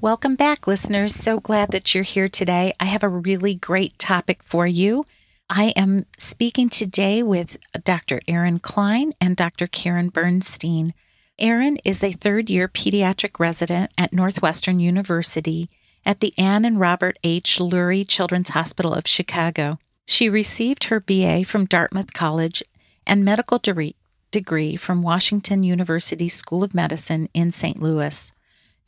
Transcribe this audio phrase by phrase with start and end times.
[0.00, 1.14] Welcome back, listeners.
[1.14, 2.74] So glad that you're here today.
[2.78, 5.06] I have a really great topic for you.
[5.48, 8.20] I am speaking today with Dr.
[8.28, 9.66] Erin Klein and Dr.
[9.66, 10.92] Karen Bernstein.
[11.38, 15.70] Erin is a third year pediatric resident at Northwestern University
[16.04, 17.58] at the Ann and Robert H.
[17.58, 19.78] Lurie Children's Hospital of Chicago.
[20.06, 22.62] She received her BA from Dartmouth College
[23.06, 27.80] and medical degree from Washington University School of Medicine in St.
[27.80, 28.30] Louis.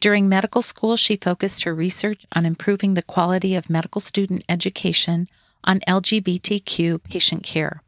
[0.01, 5.29] During medical school, she focused her research on improving the quality of medical student education
[5.65, 7.83] on LGBTQ patient care.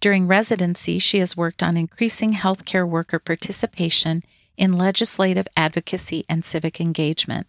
[0.00, 4.22] During residency, she has worked on increasing healthcare worker participation
[4.56, 7.46] in legislative advocacy and civic engagement.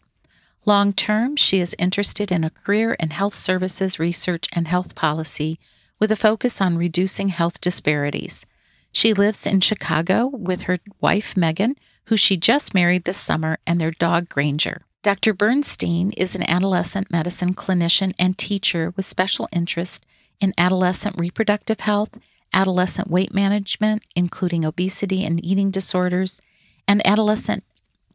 [0.65, 5.59] Long term, she is interested in a career in health services research and health policy
[5.99, 8.45] with a focus on reducing health disparities.
[8.91, 11.75] She lives in Chicago with her wife, Megan,
[12.09, 14.81] who she just married this summer, and their dog, Granger.
[15.03, 15.31] Dr.
[15.31, 20.03] Bernstein is an adolescent medicine clinician and teacher with special interest
[20.41, 22.19] in adolescent reproductive health,
[22.51, 26.41] adolescent weight management, including obesity and eating disorders,
[26.87, 27.63] and adolescent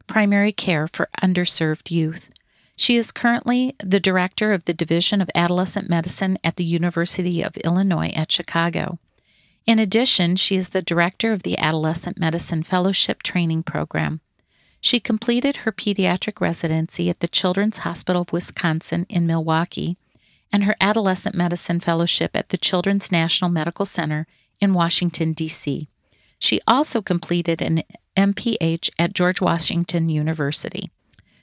[0.07, 2.29] primary care for underserved youth.
[2.75, 7.55] She is currently the director of the Division of Adolescent Medicine at the University of
[7.57, 8.99] Illinois at Chicago.
[9.65, 14.21] In addition, she is the director of the Adolescent Medicine Fellowship Training Program.
[14.79, 19.97] She completed her pediatric residency at the Children's Hospital of Wisconsin in Milwaukee
[20.53, 24.27] and her adolescent medicine fellowship at the Children's National Medical Center
[24.61, 25.87] in Washington, D.C.
[26.37, 27.81] She also completed an
[28.15, 30.91] MPH at George Washington University.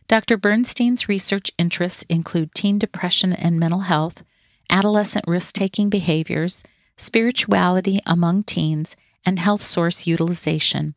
[0.07, 0.37] Dr.
[0.37, 4.23] Bernstein's research interests include teen depression and mental health,
[4.71, 6.63] adolescent risk taking behaviors,
[6.97, 10.95] spirituality among teens, and health source utilization.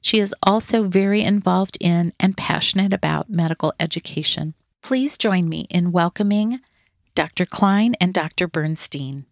[0.00, 4.54] She is also very involved in and passionate about medical education.
[4.82, 6.60] Please join me in welcoming
[7.14, 7.44] Dr.
[7.44, 8.48] Klein and Dr.
[8.48, 9.26] Bernstein.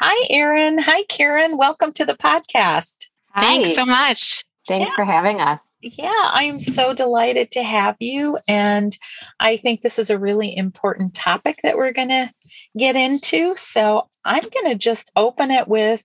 [0.00, 0.78] Hi, Erin.
[0.78, 1.56] Hi, Karen.
[1.56, 2.86] Welcome to the podcast.
[3.32, 3.42] Hi.
[3.42, 4.44] Thanks so much.
[4.68, 4.96] Thanks yeah.
[4.96, 5.60] for having us.
[5.82, 8.38] Yeah, I am so delighted to have you.
[8.46, 8.96] And
[9.40, 12.30] I think this is a really important topic that we're going to
[12.78, 13.54] get into.
[13.56, 16.02] So I'm going to just open it with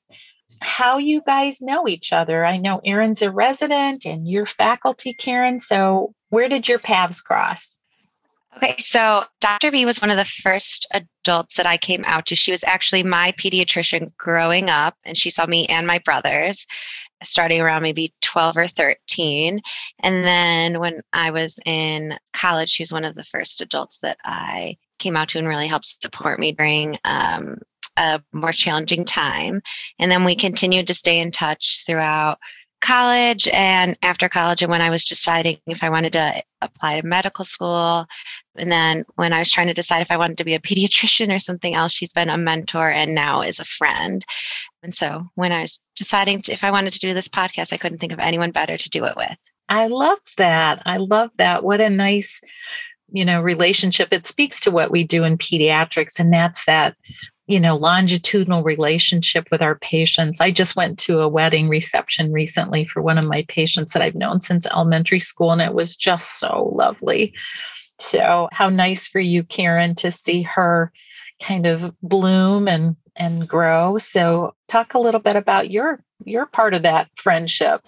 [0.61, 2.45] how you guys know each other.
[2.45, 5.61] I know Erin's a resident and you're faculty, Karen.
[5.61, 7.75] So where did your paths cross?
[8.57, 9.69] Okay, so Dr.
[9.69, 12.35] B was one of the first adults that I came out to.
[12.35, 16.65] She was actually my pediatrician growing up, and she saw me and my brothers
[17.23, 19.59] starting around maybe 12 or 13.
[19.99, 24.17] And then when I was in college, she was one of the first adults that
[24.23, 27.57] I came out to and really helped support me during um,
[27.97, 29.61] a more challenging time.
[29.99, 32.39] And then we continued to stay in touch throughout
[32.81, 37.07] college and after college and when I was deciding if I wanted to apply to
[37.07, 38.05] medical school.
[38.55, 41.33] And then when I was trying to decide if I wanted to be a pediatrician
[41.33, 44.25] or something else, she's been a mentor and now is a friend.
[44.83, 47.97] And so when I was deciding if I wanted to do this podcast, I couldn't
[47.97, 49.37] think of anyone better to do it with.
[49.67, 50.83] I love that.
[50.85, 51.63] I love that.
[51.63, 52.39] What a nice
[53.11, 56.95] you know relationship it speaks to what we do in pediatrics and that's that
[57.47, 60.41] you know longitudinal relationship with our patients.
[60.41, 64.15] I just went to a wedding reception recently for one of my patients that i've
[64.15, 67.33] known since elementary school and it was just so lovely.
[67.99, 70.91] So how nice for you karen to see her
[71.41, 73.97] kind of bloom and and grow.
[73.97, 77.81] So talk a little bit about your your part of that friendship.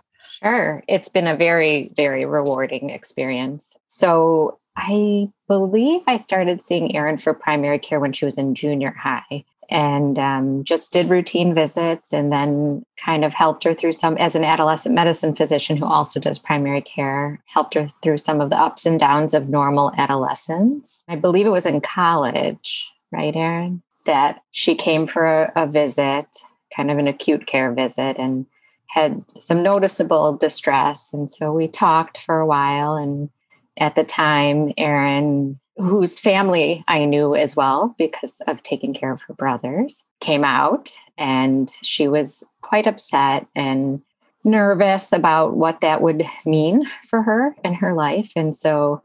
[0.44, 0.84] Sure.
[0.88, 3.64] It's been a very very rewarding experience.
[3.90, 8.92] So I believe I started seeing Erin for primary care when she was in junior
[8.92, 14.18] high and um, just did routine visits and then kind of helped her through some
[14.18, 18.50] as an adolescent medicine physician who also does primary care helped her through some of
[18.50, 21.04] the ups and downs of normal adolescence.
[21.08, 26.28] I believe it was in college right erin that she came for a, a visit
[26.76, 28.46] kind of an acute care visit and
[28.88, 31.10] had some noticeable distress.
[31.12, 33.30] And so we talked for a while and
[33.78, 39.22] at the time, Erin, whose family I knew as well because of taking care of
[39.22, 44.02] her brothers, came out and she was quite upset and
[44.44, 48.32] nervous about what that would mean for her and her life.
[48.36, 49.02] And so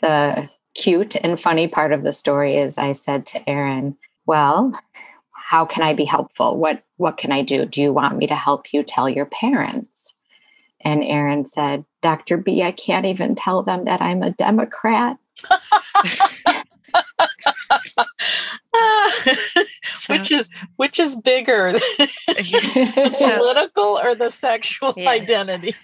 [0.00, 3.96] the cute and funny part of the story is I said to Erin,
[4.26, 4.72] Well,
[5.32, 6.56] how can I be helpful?
[6.56, 7.66] What what can I do?
[7.66, 9.88] Do you want me to help you tell your parents?
[10.86, 12.36] And Erin said, Dr.
[12.36, 15.16] B, I can't even tell them that I'm a Democrat.
[20.06, 22.08] which is which is bigger the
[23.18, 25.10] political or the sexual yeah.
[25.10, 25.74] identity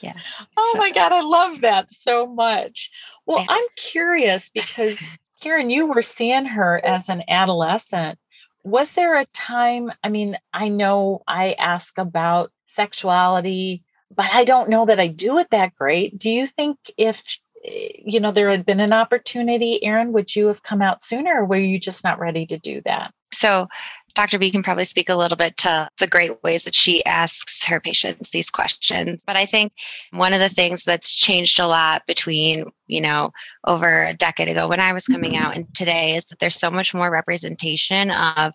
[0.00, 0.14] yeah
[0.56, 2.88] oh so, my god i love that so much
[3.26, 3.46] well yeah.
[3.48, 4.96] i'm curious because
[5.40, 8.18] karen you were seeing her as an adolescent
[8.62, 13.82] was there a time i mean i know i ask about sexuality
[14.14, 17.20] but i don't know that i do it that great do you think if
[17.62, 21.44] you know there had been an opportunity erin would you have come out sooner or
[21.44, 23.66] were you just not ready to do that so
[24.14, 24.38] Dr.
[24.38, 27.80] B can probably speak a little bit to the great ways that she asks her
[27.80, 29.20] patients these questions.
[29.26, 29.72] But I think
[30.12, 33.32] one of the things that's changed a lot between, you know,
[33.66, 35.44] over a decade ago when I was coming mm-hmm.
[35.44, 38.52] out and today is that there's so much more representation of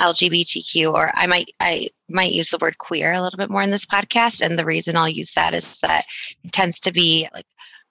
[0.00, 3.70] LGBTQ or I might I might use the word queer a little bit more in
[3.70, 6.04] this podcast and the reason I'll use that is that
[6.42, 7.46] it tends to be like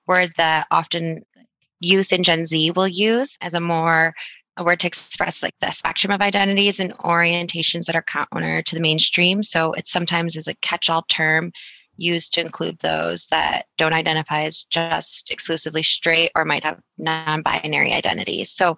[0.08, 1.24] word that often
[1.80, 4.14] youth and Gen Z will use as a more
[4.58, 8.76] a word to express like the spectrum of identities and orientations that are counter to
[8.76, 9.42] the mainstream.
[9.42, 11.54] So it sometimes is a catch-all term
[12.00, 17.94] used to include those that don't identify as just exclusively straight or might have non-binary
[17.94, 18.52] identities.
[18.52, 18.78] So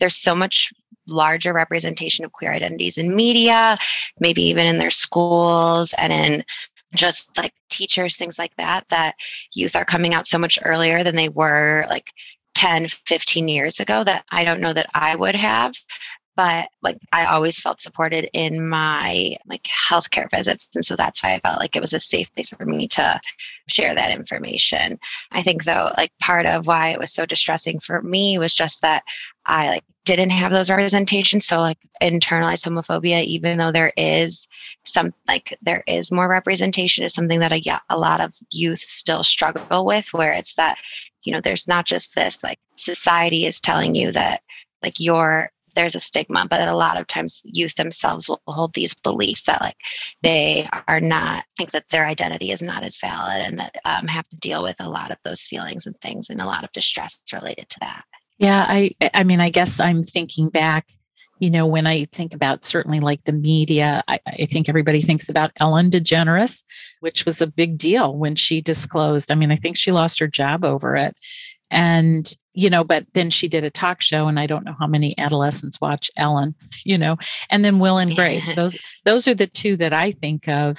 [0.00, 0.72] there's so much
[1.06, 3.78] larger representation of queer identities in media,
[4.18, 6.44] maybe even in their schools and in
[6.94, 9.14] just like teachers, things like that, that
[9.52, 12.10] youth are coming out so much earlier than they were like
[12.54, 15.74] 10, 15 years ago that I don't know that I would have.
[16.36, 20.68] But like I always felt supported in my like healthcare visits.
[20.74, 23.20] And so that's why I felt like it was a safe place for me to
[23.68, 24.98] share that information.
[25.32, 28.82] I think though, like part of why it was so distressing for me was just
[28.82, 29.02] that
[29.46, 31.46] I like didn't have those representations.
[31.46, 34.46] So like internalized homophobia, even though there is
[34.84, 39.24] some like there is more representation, is something that a, a lot of youth still
[39.24, 40.06] struggle with.
[40.12, 40.78] Where it's that
[41.22, 44.42] you know there's not just this like society is telling you that
[44.82, 48.94] like you're there's a stigma but a lot of times youth themselves will hold these
[48.94, 49.76] beliefs that like
[50.22, 54.28] they are not like that their identity is not as valid and that um, have
[54.28, 57.20] to deal with a lot of those feelings and things and a lot of distress
[57.32, 58.02] related to that
[58.38, 60.86] yeah, I I mean, I guess I'm thinking back,
[61.38, 65.28] you know, when I think about certainly like the media, I, I think everybody thinks
[65.28, 66.62] about Ellen DeGeneres,
[67.00, 69.30] which was a big deal when she disclosed.
[69.30, 71.16] I mean, I think she lost her job over it.
[71.70, 74.86] And, you know, but then she did a talk show, and I don't know how
[74.86, 76.54] many adolescents watch Ellen,
[76.84, 77.16] you know,
[77.50, 78.48] and then Will and Grace.
[78.56, 80.78] those those are the two that I think of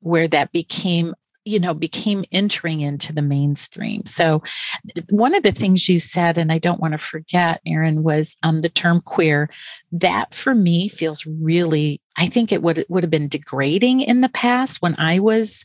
[0.00, 1.14] where that became
[1.46, 4.42] you know became entering into the mainstream so
[5.10, 8.60] one of the things you said and i don't want to forget erin was um,
[8.60, 9.48] the term queer
[9.92, 14.28] that for me feels really i think it would would have been degrading in the
[14.28, 15.64] past when i was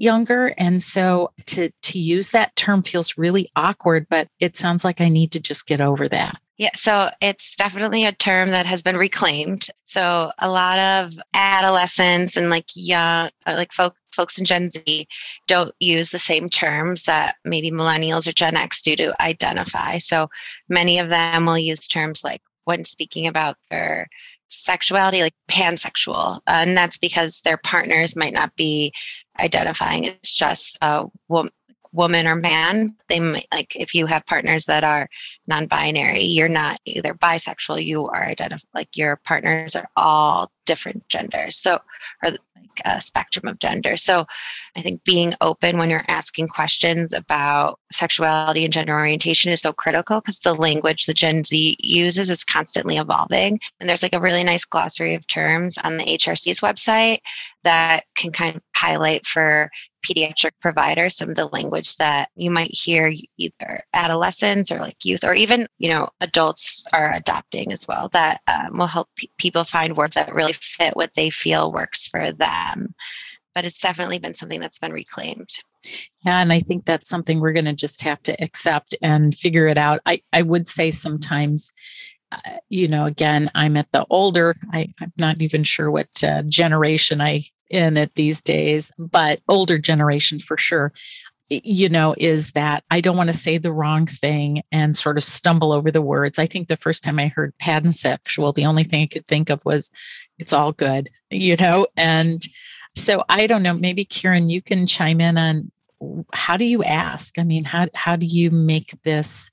[0.00, 5.00] younger and so to to use that term feels really awkward but it sounds like
[5.00, 8.82] i need to just get over that yeah, so it's definitely a term that has
[8.82, 9.70] been reclaimed.
[9.86, 15.08] So a lot of adolescents and like young, uh, like folk, folks in Gen Z
[15.46, 19.96] don't use the same terms that maybe millennials or Gen X do to identify.
[19.96, 20.28] So
[20.68, 24.06] many of them will use terms like when speaking about their
[24.50, 26.40] sexuality, like pansexual.
[26.46, 28.92] and that's because their partners might not be
[29.38, 31.52] identifying as just a woman
[31.92, 35.08] woman or man they might like if you have partners that are
[35.48, 41.56] non-binary you're not either bisexual you are identified like your partners are all different genders
[41.56, 41.78] so
[42.22, 42.40] or like
[42.84, 44.24] a spectrum of gender so
[44.76, 49.72] i think being open when you're asking questions about sexuality and gender orientation is so
[49.72, 54.20] critical because the language the gen z uses is constantly evolving and there's like a
[54.20, 57.18] really nice glossary of terms on the hrc's website
[57.64, 59.68] that can kind of highlight for
[60.06, 65.24] pediatric providers some of the language that you might hear either adolescents or like youth
[65.24, 69.64] or even you know adults are adopting as well that um, will help p- people
[69.64, 72.94] find words that really fit what they feel works for them.
[73.54, 75.48] But it's definitely been something that's been reclaimed.
[76.24, 79.66] Yeah and i think that's something we're going to just have to accept and figure
[79.66, 80.00] it out.
[80.06, 81.72] I, I would say sometimes
[82.32, 86.42] uh, you know again i'm at the older I, i'm not even sure what uh,
[86.44, 90.92] generation i in it these days, but older generation for sure,
[91.48, 95.24] you know, is that I don't want to say the wrong thing and sort of
[95.24, 96.38] stumble over the words.
[96.38, 99.60] I think the first time I heard pansexual, the only thing I could think of
[99.64, 99.90] was
[100.38, 102.42] it's all good, you know, and
[102.96, 105.70] so I don't know, maybe Karen, you can chime in on
[106.32, 107.38] how do you ask?
[107.38, 109.50] I mean, how how do you make this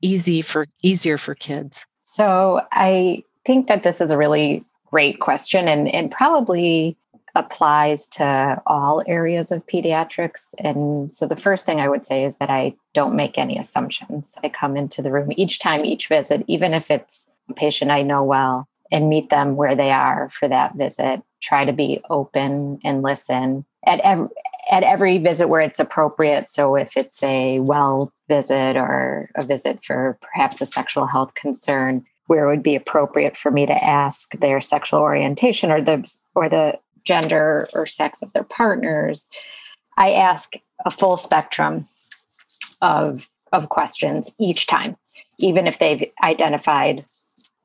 [0.00, 1.78] easy for easier for kids?
[2.02, 6.96] So I think that this is a really great question and, and probably
[7.34, 10.42] applies to all areas of pediatrics.
[10.58, 14.24] And so the first thing I would say is that I don't make any assumptions.
[14.42, 18.02] I come into the room each time, each visit, even if it's a patient I
[18.02, 21.22] know well, and meet them where they are for that visit.
[21.42, 24.28] Try to be open and listen at every
[24.70, 26.48] at every visit where it's appropriate.
[26.48, 32.04] So if it's a well visit or a visit for perhaps a sexual health concern,
[32.26, 36.48] where it would be appropriate for me to ask their sexual orientation or the or
[36.48, 39.26] the gender or sex of their partners,
[39.96, 40.54] I ask
[40.84, 41.84] a full spectrum
[42.80, 44.96] of of questions each time,
[45.38, 47.04] even if they've identified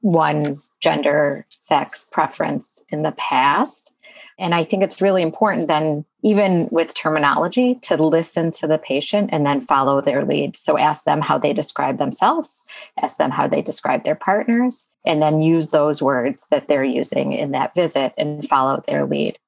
[0.02, 3.92] one gender, sex preference in the past.
[4.40, 9.32] And I think it's really important then, even with terminology, to listen to the patient
[9.34, 10.56] and then follow their lead.
[10.58, 12.62] So ask them how they describe themselves,
[13.02, 17.34] ask them how they describe their partners, and then use those words that they're using
[17.34, 19.40] in that visit and follow their lead.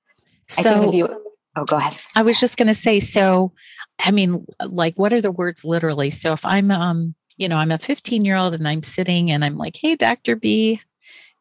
[0.49, 1.23] So, I think if you,
[1.55, 1.97] oh, go ahead.
[2.15, 3.51] I was just going to say, so,
[3.99, 6.09] I mean, like, what are the words literally?
[6.09, 9.45] So if I'm, um, you know, I'm a 15 year old and I'm sitting and
[9.45, 10.35] I'm like, hey, Dr.
[10.35, 10.81] B,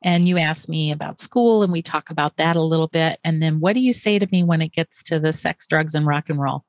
[0.03, 3.19] and you ask me about school and we talk about that a little bit.
[3.25, 5.95] And then what do you say to me when it gets to the sex, drugs,
[5.95, 6.65] and rock and roll?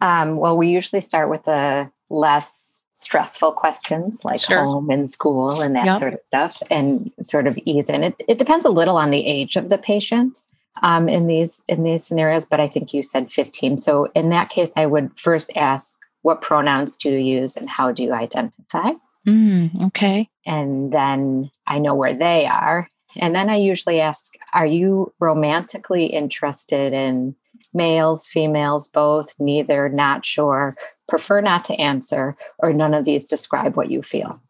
[0.00, 2.50] Um, well, we usually start with the less
[2.96, 4.64] stressful questions like sure.
[4.64, 5.98] home and school and that yep.
[5.98, 8.02] sort of stuff and sort of ease in.
[8.02, 10.38] It, it depends a little on the age of the patient
[10.82, 13.78] um, in these in these scenarios, but I think you said 15.
[13.78, 17.92] So in that case, I would first ask what pronouns do you use and how
[17.92, 18.92] do you identify?
[19.26, 20.28] Mm, okay.
[20.46, 22.88] And then I know where they are.
[23.16, 27.34] And then I usually ask, are you romantically interested in
[27.72, 30.76] males, females, both, neither, not sure,
[31.08, 34.40] prefer not to answer, or none of these describe what you feel?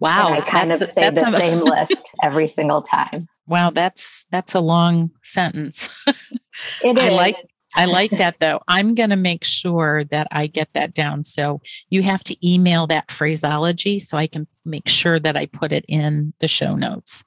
[0.00, 0.34] Wow.
[0.34, 1.32] And I kind of say the a...
[1.38, 3.28] same list every single time.
[3.46, 5.88] Wow, that's that's a long sentence.
[6.82, 7.02] It is.
[7.02, 7.36] I like
[7.74, 8.60] I like that though.
[8.68, 11.24] I'm going to make sure that I get that down.
[11.24, 15.72] So you have to email that phraseology so I can make sure that I put
[15.72, 17.24] it in the show notes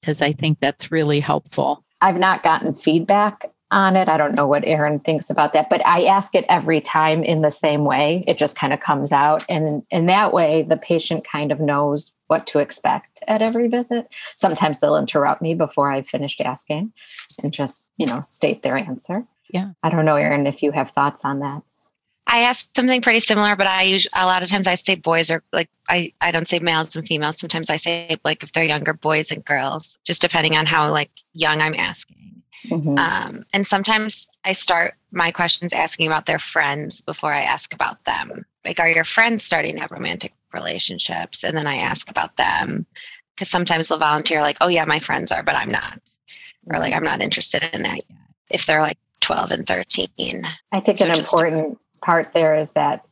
[0.00, 1.84] because I think that's really helpful.
[2.00, 4.08] I've not gotten feedback on it.
[4.08, 7.42] I don't know what Erin thinks about that, but I ask it every time in
[7.42, 8.24] the same way.
[8.26, 9.44] It just kind of comes out.
[9.48, 14.08] And in that way, the patient kind of knows what to expect at every visit.
[14.36, 16.92] Sometimes they'll interrupt me before I've finished asking
[17.42, 19.24] and just, you know, state their answer.
[19.50, 19.72] Yeah.
[19.82, 21.62] I don't know, Erin, if you have thoughts on that.
[22.28, 25.30] I ask something pretty similar, but I usually a lot of times I say boys
[25.30, 27.40] or like I I don't say males and females.
[27.40, 31.10] Sometimes I say like if they're younger, boys and girls, just depending on how like
[31.32, 32.37] young I'm asking.
[32.66, 32.98] Mm-hmm.
[32.98, 38.04] Um, and sometimes I start my questions asking about their friends before I ask about
[38.04, 38.44] them.
[38.64, 41.44] Like, are your friends starting to have romantic relationships?
[41.44, 42.86] And then I ask about them
[43.34, 46.00] because sometimes they'll volunteer like, oh yeah, my friends are, but I'm not,
[46.66, 48.18] or like I'm not interested in that yet.
[48.50, 50.44] If they're like 12 and 13.
[50.72, 53.04] I think so an important part there is that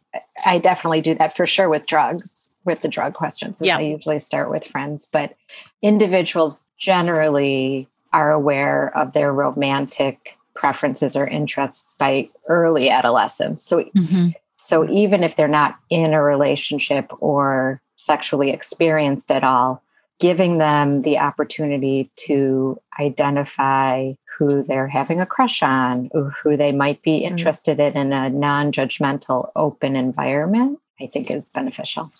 [0.44, 2.30] I definitely do that for sure with drugs,
[2.64, 3.56] with the drug questions.
[3.60, 3.78] Yeah.
[3.78, 5.36] I usually start with friends, but
[5.82, 13.64] individuals generally are aware of their romantic preferences or interests by early adolescence.
[13.64, 14.28] So, mm-hmm.
[14.56, 19.82] so even if they're not in a relationship or sexually experienced at all,
[20.18, 26.72] giving them the opportunity to identify who they're having a crush on, or who they
[26.72, 27.36] might be mm-hmm.
[27.38, 32.12] interested in in a non judgmental, open environment, I think is beneficial.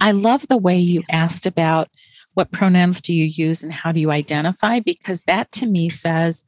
[0.00, 1.88] I love the way you asked about
[2.34, 6.44] what pronouns do you use and how do you identify, because that to me says,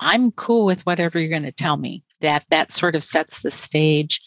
[0.00, 2.04] I'm cool with whatever you're going to tell me.
[2.20, 4.20] That that sort of sets the stage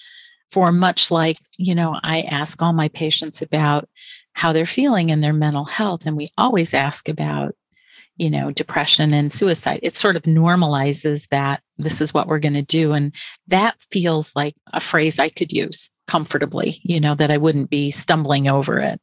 [0.52, 3.88] for much like, you know, I ask all my patients about
[4.34, 6.02] how they're feeling and their mental health.
[6.06, 7.56] And we always ask about
[8.20, 9.80] you know, depression and suicide.
[9.82, 12.92] It sort of normalizes that this is what we're going to do.
[12.92, 13.14] And
[13.48, 17.92] that feels like a phrase I could use comfortably, you know, that I wouldn't be
[17.92, 19.00] stumbling over it.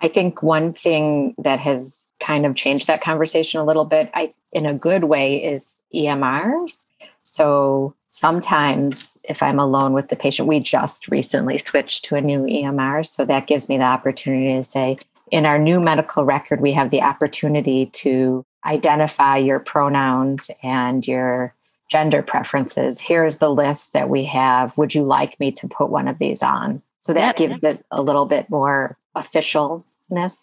[0.00, 4.34] I think one thing that has kind of changed that conversation a little bit, I
[4.52, 5.62] in a good way, is
[5.94, 6.76] EMRs.
[7.24, 12.40] So sometimes if I'm alone with the patient, we just recently switched to a new
[12.40, 13.06] EMR.
[13.06, 14.98] So that gives me the opportunity to say,
[15.30, 21.54] in our new medical record, we have the opportunity to identify your pronouns and your
[21.90, 22.96] gender preferences.
[23.00, 24.76] Here's the list that we have.
[24.76, 26.82] Would you like me to put one of these on?
[27.00, 30.34] So that gives it a little bit more officialness.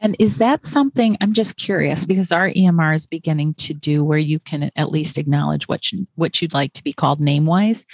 [0.00, 4.18] And is that something I'm just curious because our EMR is beginning to do where
[4.18, 7.86] you can at least acknowledge what you, what you'd like to be called name wise.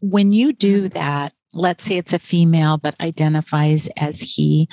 [0.00, 0.98] When you do mm-hmm.
[0.98, 4.68] that, let's say it's a female but identifies as he,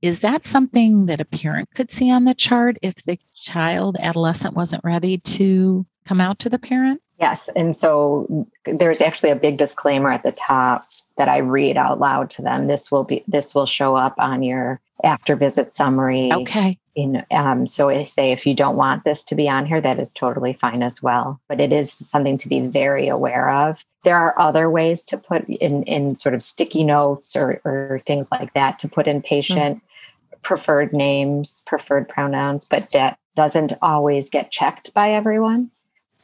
[0.00, 4.54] is that something that a parent could see on the chart if the child, adolescent,
[4.54, 7.00] wasn't ready to come out to the parent?
[7.18, 7.48] Yes.
[7.54, 12.30] And so there's actually a big disclaimer at the top that I read out loud
[12.30, 12.66] to them.
[12.66, 16.32] This will be this will show up on your after visit summary.
[16.32, 16.78] Okay.
[16.96, 19.98] In um, so I say if you don't want this to be on here, that
[19.98, 21.40] is totally fine as well.
[21.48, 23.78] But it is something to be very aware of.
[24.02, 28.26] There are other ways to put in in sort of sticky notes or, or things
[28.30, 30.40] like that to put in patient mm-hmm.
[30.42, 35.70] preferred names, preferred pronouns, but that doesn't always get checked by everyone.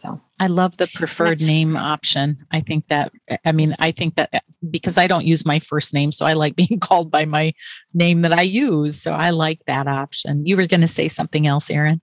[0.01, 2.47] So I love the preferred name option.
[2.51, 3.13] I think that,
[3.45, 6.57] I mean, I think that because I don't use my first name, so I like
[6.63, 7.53] being called by my
[7.93, 9.03] name that I use.
[9.03, 10.47] So I like that option.
[10.47, 12.01] You were going to say something else, Erin.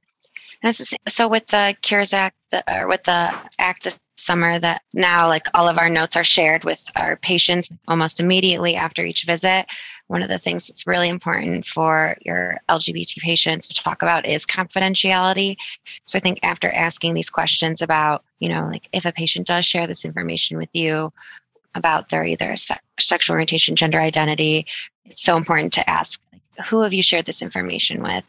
[1.08, 5.48] So with the Cures Act, the, or with the Act this summer, that now like
[5.56, 9.66] all of our notes are shared with our patients almost immediately after each visit
[10.08, 14.46] one of the things that's really important for your LGBT patients to talk about is
[14.46, 15.58] confidentiality.
[16.06, 19.66] So I think after asking these questions about, you know, like if a patient does
[19.66, 21.12] share this information with you
[21.76, 24.66] about their either se- sexual orientation, gender identity,
[25.06, 26.20] it's so important to ask
[26.70, 28.24] who have you shared this information with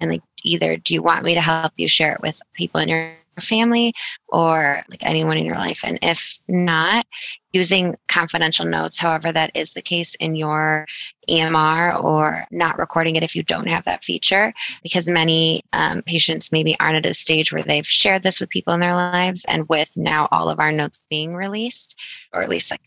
[0.00, 2.88] and like either do you want me to help you share it with people in
[2.88, 3.92] your family
[4.28, 5.80] or like anyone in your life.
[5.82, 7.06] And if not,
[7.52, 10.86] using confidential notes, however, that is the case in your
[11.28, 16.52] EMR or not recording it if you don't have that feature, because many um, patients
[16.52, 19.44] maybe aren't at a stage where they've shared this with people in their lives.
[19.48, 21.94] And with now all of our notes being released,
[22.32, 22.82] or at least like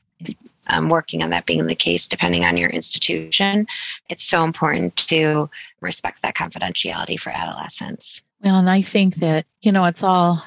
[0.68, 3.68] um, working on that being the case, depending on your institution,
[4.10, 5.50] it's so important to
[5.82, 8.24] respect that confidentiality for adolescents.
[8.42, 10.44] Well, and I think that, you know, it's all,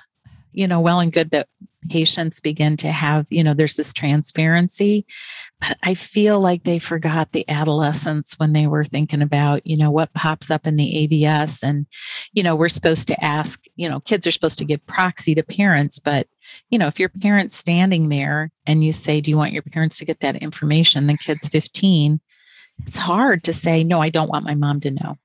[0.57, 1.49] you know, well and good that
[1.91, 5.05] patients begin to have, you know, there's this transparency.
[5.61, 9.91] But I feel like they forgot the adolescents when they were thinking about, you know,
[9.91, 11.63] what pops up in the AVS.
[11.63, 11.87] And,
[12.33, 15.43] you know, we're supposed to ask, you know, kids are supposed to give proxy to
[15.43, 16.27] parents, but,
[16.71, 19.99] you know, if your parent's standing there and you say, Do you want your parents
[19.99, 21.07] to get that information?
[21.07, 22.19] The kid's 15,
[22.87, 25.19] it's hard to say, No, I don't want my mom to know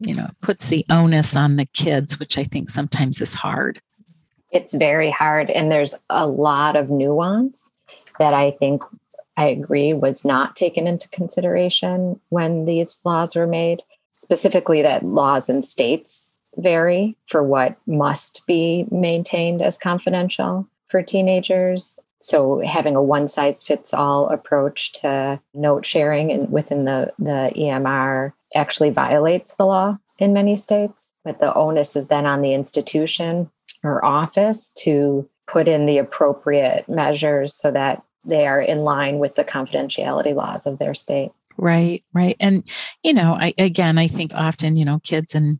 [0.00, 3.80] you know, puts the onus on the kids, which I think sometimes is hard.
[4.50, 5.50] It's very hard.
[5.50, 7.60] And there's a lot of nuance
[8.18, 8.82] that I think
[9.36, 13.82] I agree was not taken into consideration when these laws were made,
[14.14, 21.94] specifically that laws in states vary for what must be maintained as confidential for teenagers.
[22.20, 27.52] So having a one size fits all approach to note sharing and within the, the
[27.56, 31.10] EMR actually violates the law in many states.
[31.24, 33.50] But the onus is then on the institution
[33.84, 39.34] or office to put in the appropriate measures so that they are in line with
[39.34, 41.32] the confidentiality laws of their state.
[41.56, 42.36] Right, right.
[42.40, 42.64] And,
[43.02, 45.58] you know, I, again, I think often, you know, kids and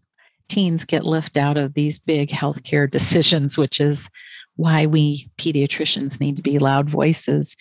[0.48, 4.08] teens get left out of these big healthcare decisions, which is
[4.56, 7.54] why we pediatricians need to be loud voices.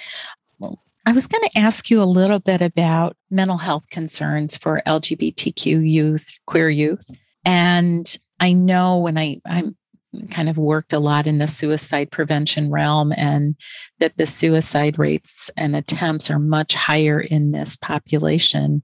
[1.06, 5.90] I was going to ask you a little bit about mental health concerns for LGBTQ
[5.90, 7.04] youth, queer youth.
[7.46, 9.76] And I know when I, I'm
[10.32, 13.56] kind of worked a lot in the suicide prevention realm and
[14.00, 18.82] that the suicide rates and attempts are much higher in this population.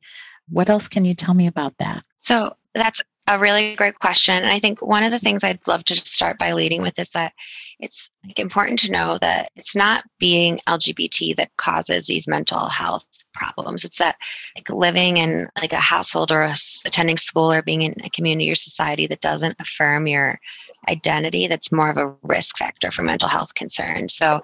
[0.50, 2.04] What else can you tell me about that?
[2.22, 4.36] So that's a really great question.
[4.36, 7.10] And I think one of the things I'd love to start by leading with is
[7.12, 7.34] that
[7.80, 13.06] it's like important to know that it's not being LGBT that causes these mental health
[13.34, 13.84] problems.
[13.84, 14.16] It's that
[14.56, 18.50] like living in like a household or a, attending school or being in a community
[18.50, 20.40] or society that doesn't affirm your
[20.88, 24.16] identity that's more of a risk factor for mental health concerns.
[24.16, 24.42] So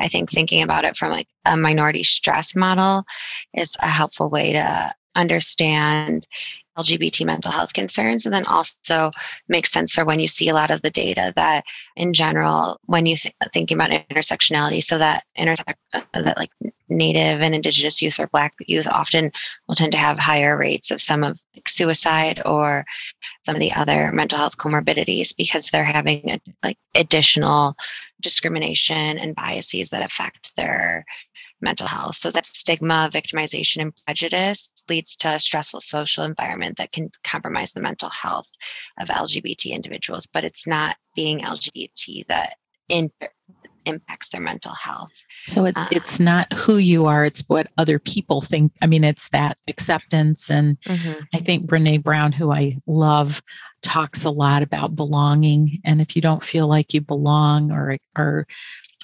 [0.00, 3.04] I think thinking about it from like a minority stress model
[3.54, 6.26] is a helpful way to understand
[6.76, 8.24] LGBT mental health concerns.
[8.24, 9.10] And then also
[9.48, 11.64] makes sense for when you see a lot of the data that
[11.96, 16.50] in general, when you th- thinking about intersectionality, so that intersect uh, that like
[16.88, 19.30] native and indigenous youth or black youth often
[19.66, 22.84] will tend to have higher rates of some of like suicide or
[23.46, 27.74] some of the other mental health comorbidities because they're having like additional
[28.20, 31.04] discrimination and biases that affect their
[31.64, 32.16] mental health.
[32.16, 37.72] So that stigma, victimization, and prejudice leads to a stressful social environment that can compromise
[37.72, 38.46] the mental health
[39.00, 42.56] of LGBT individuals, but it's not being LGBT that
[42.88, 43.10] in,
[43.86, 45.12] impacts their mental health.
[45.46, 48.72] So it, uh, it's not who you are, it's what other people think.
[48.82, 50.50] I mean, it's that acceptance.
[50.50, 51.22] And mm-hmm.
[51.32, 53.42] I think Brene Brown, who I love,
[53.82, 55.80] talks a lot about belonging.
[55.84, 58.46] And if you don't feel like you belong or, or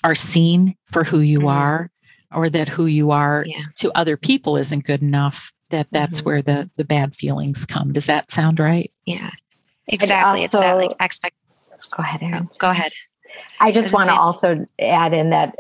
[0.02, 1.48] are seen for who you mm-hmm.
[1.48, 1.90] are,
[2.34, 3.62] or that who you are Yeah.
[3.76, 6.24] to other people isn't good enough that that's Mhm.
[6.24, 9.30] where the the bad feelings come does that sound right Yeah.
[9.88, 10.44] Exactly.
[10.44, 11.34] it's that also- like expect.
[11.96, 12.48] Go ahead, Erin.
[12.50, 12.92] Oh, go ahead.
[13.58, 15.56] I just want to also add in that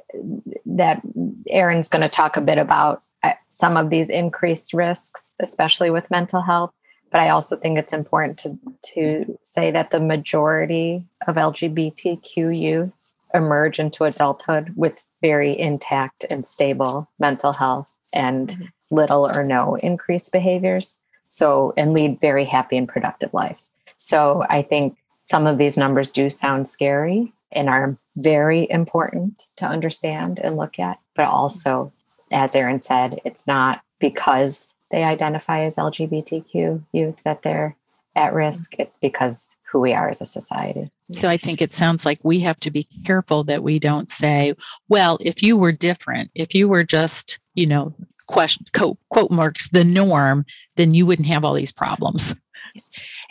[0.66, 1.00] that
[1.48, 6.10] Erin's going to talk a bit about uh, some of these increased risks, especially with
[6.10, 6.72] mental health.
[7.10, 8.58] But I also think it's important to
[8.94, 12.92] to say that the majority of LGBTQ youth
[13.34, 18.68] emerge into adulthood with very intact and stable mental health and Mhm.
[18.90, 20.94] little or no increased behaviors.
[21.28, 23.70] So and lead very happy and productive lives.
[23.98, 29.66] So I think some of these numbers do sound scary and are very important to
[29.66, 30.98] understand and look at.
[31.14, 31.92] But also,
[32.32, 37.76] as Erin said, it's not because they identify as LGBTQ youth that they're
[38.16, 38.74] at risk.
[38.78, 39.36] It's because
[39.70, 40.90] who we are as a society.
[41.12, 44.54] so i think it sounds like we have to be careful that we don't say
[44.88, 47.94] well if you were different if you were just you know
[48.26, 50.44] question quote, quote marks the norm
[50.76, 52.34] then you wouldn't have all these problems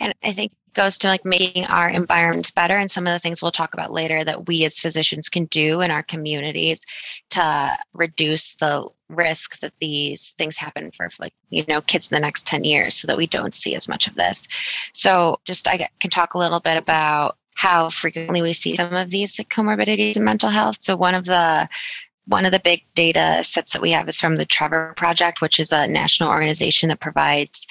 [0.00, 3.18] And I think it goes to like making our environments better and some of the
[3.18, 6.80] things we'll talk about later that we as physicians can do in our communities
[7.30, 12.20] to reduce the risk that these things happen for like you know kids in the
[12.20, 14.46] next 10 years so that we don't see as much of this.
[14.92, 19.10] So just I can talk a little bit about how frequently we see some of
[19.10, 20.78] these comorbidities in mental health.
[20.80, 21.68] So one of the
[22.30, 25.58] one of the big data sets that we have is from the Trevor Project, which
[25.58, 27.66] is a national organization that provides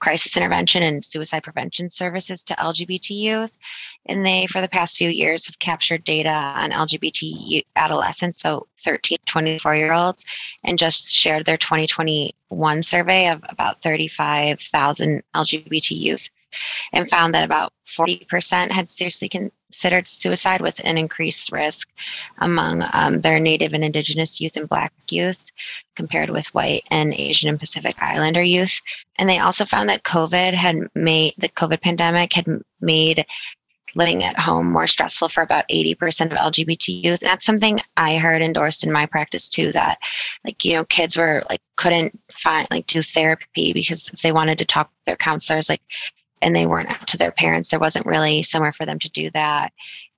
[0.00, 3.50] crisis intervention and suicide prevention services to LGBT youth.
[4.06, 9.18] And they, for the past few years, have captured data on LGBT adolescents, so 13
[9.26, 10.24] 24 year olds,
[10.62, 16.28] and just shared their 2021 survey of about 35,000 LGBT youth
[16.92, 19.28] and found that about 40% had seriously
[19.74, 21.88] considered suicide with an increased risk
[22.38, 25.42] among um, their Native and Indigenous youth and Black youth
[25.96, 28.72] compared with white and Asian and Pacific Islander youth.
[29.18, 32.46] And they also found that COVID had made the COVID pandemic had
[32.80, 33.26] made
[33.96, 37.22] living at home more stressful for about 80% of LGBT youth.
[37.22, 39.98] And that's something I heard endorsed in my practice too that
[40.44, 44.58] like you know kids were like couldn't find like do therapy because if they wanted
[44.58, 45.82] to talk to their counselors like
[46.42, 47.70] and they weren't out to their parents.
[47.70, 49.72] There wasn't really somewhere for them to do that.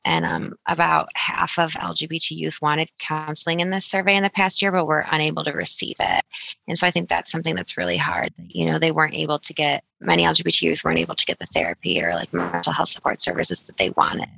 [0.07, 4.63] And um, about half of lgbt youth wanted counseling in this survey in the past
[4.63, 6.25] year but were unable to receive it.
[6.69, 9.53] And so i think that's something that's really hard you know they weren't able to
[9.53, 13.21] get many lgbt youth weren't able to get the therapy or like mental health support
[13.21, 14.29] services that they wanted.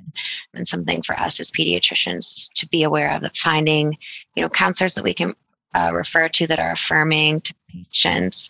[0.55, 3.95] And something for us as pediatricians to be aware of that finding
[4.35, 5.35] you know counselors that we can
[5.75, 8.49] uh, refer to that are affirming to patients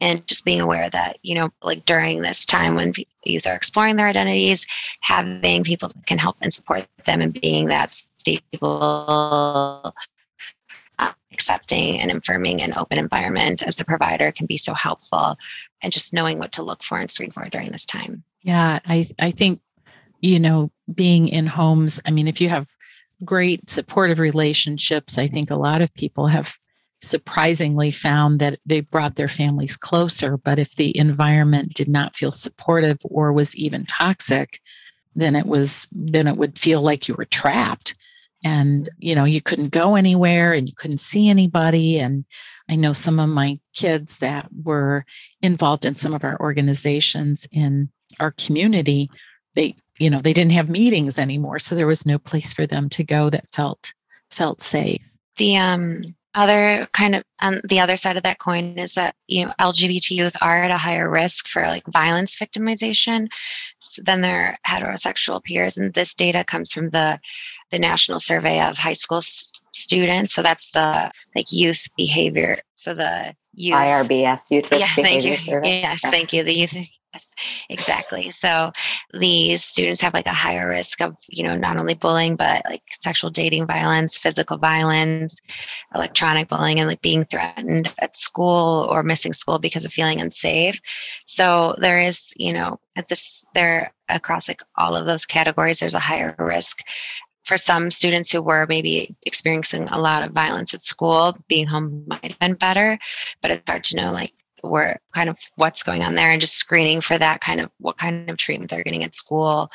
[0.00, 2.92] and just being aware that you know like during this time when
[3.24, 4.66] youth are exploring their identities
[5.00, 9.94] having people that can help and support them and being that stable
[10.98, 15.36] uh, accepting and affirming and open environment as the provider can be so helpful
[15.82, 19.10] and just knowing what to look for and screen for during this time Yeah, I
[19.18, 19.60] I think
[20.20, 22.00] you know being in homes.
[22.04, 22.66] I mean, if you have
[23.24, 26.52] great supportive relationships, I think a lot of people have
[27.06, 30.36] surprisingly found that they brought their families closer.
[30.36, 34.60] But if the environment did not feel supportive or was even toxic,
[35.14, 37.94] then it was then it would feel like you were trapped.
[38.42, 41.98] And you know you couldn't go anywhere and you couldn't see anybody.
[41.98, 42.24] And
[42.68, 45.04] i know some of my kids that were
[45.42, 47.90] involved in some of our organizations in
[48.20, 49.10] our community
[49.54, 51.58] they you know they didn't have meetings anymore.
[51.58, 53.92] So there was no place for them to go that felt
[54.30, 55.02] felt safe.
[55.36, 56.02] The um
[56.34, 60.10] other kind of on the other side of that coin is that you know lgbt
[60.10, 63.28] youth are at a higher risk for like violence victimization
[64.02, 67.18] than their heterosexual peers and this data comes from the
[67.70, 72.94] the national survey of high school s- students so that's the like youth behavior so
[72.94, 75.36] the youth YRBS, Youth yeah, thank you.
[75.36, 75.80] Survey.
[75.82, 76.10] Yes, Yeah.
[76.10, 76.42] thank you.
[76.44, 76.74] The youth,
[77.70, 78.30] exactly.
[78.30, 78.72] So
[79.12, 82.82] these students have like a higher risk of, you know, not only bullying, but like
[83.00, 85.34] sexual dating violence, physical violence,
[85.94, 90.80] electronic bullying, and like being threatened at school or missing school because of feeling unsafe.
[91.26, 95.94] So there is, you know, at this, there across like all of those categories, there's
[95.94, 96.78] a higher risk
[97.44, 102.04] for some students who were maybe experiencing a lot of violence at school, being home
[102.06, 102.98] might have been better,
[103.42, 104.32] but it's hard to know like
[104.70, 107.98] where kind of what's going on there and just screening for that kind of what
[107.98, 109.70] kind of treatment they're getting at school.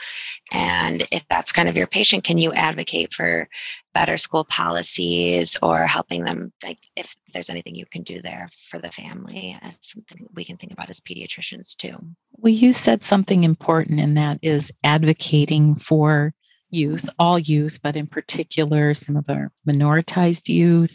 [0.51, 3.47] And if that's kind of your patient, can you advocate for
[3.93, 8.79] better school policies or helping them like if there's anything you can do there for
[8.79, 9.57] the family?
[9.61, 11.95] That's something we can think about as pediatricians too.
[12.33, 16.33] Well, you said something important, and that is advocating for
[16.69, 20.91] youth, all youth, but in particular, some of our minoritized youth,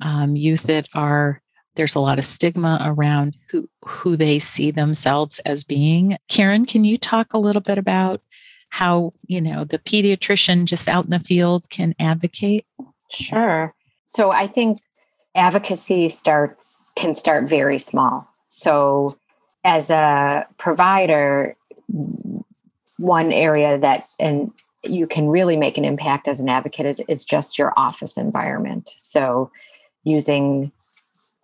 [0.00, 1.42] um, youth that are
[1.76, 6.16] there's a lot of stigma around who who they see themselves as being.
[6.28, 8.20] Karen, can you talk a little bit about
[8.68, 12.66] how you know the pediatrician just out in the field can advocate?
[13.12, 13.74] Sure.
[14.06, 14.80] So I think
[15.34, 18.28] advocacy starts can start very small.
[18.48, 19.16] So
[19.64, 21.56] as a provider,
[22.96, 24.52] one area that and
[24.82, 28.90] you can really make an impact as an advocate is, is just your office environment.
[28.98, 29.50] So
[30.04, 30.72] using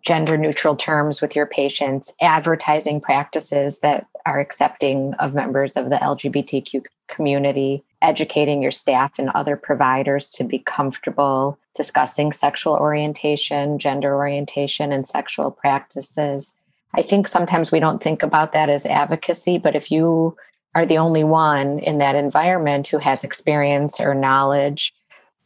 [0.06, 5.96] gender neutral terms with your patients, advertising practices that are accepting of members of the
[5.96, 14.14] LGBTQ community, educating your staff and other providers to be comfortable discussing sexual orientation, gender
[14.14, 16.52] orientation, and sexual practices.
[16.94, 20.36] I think sometimes we don't think about that as advocacy, but if you
[20.76, 24.94] are the only one in that environment who has experience or knowledge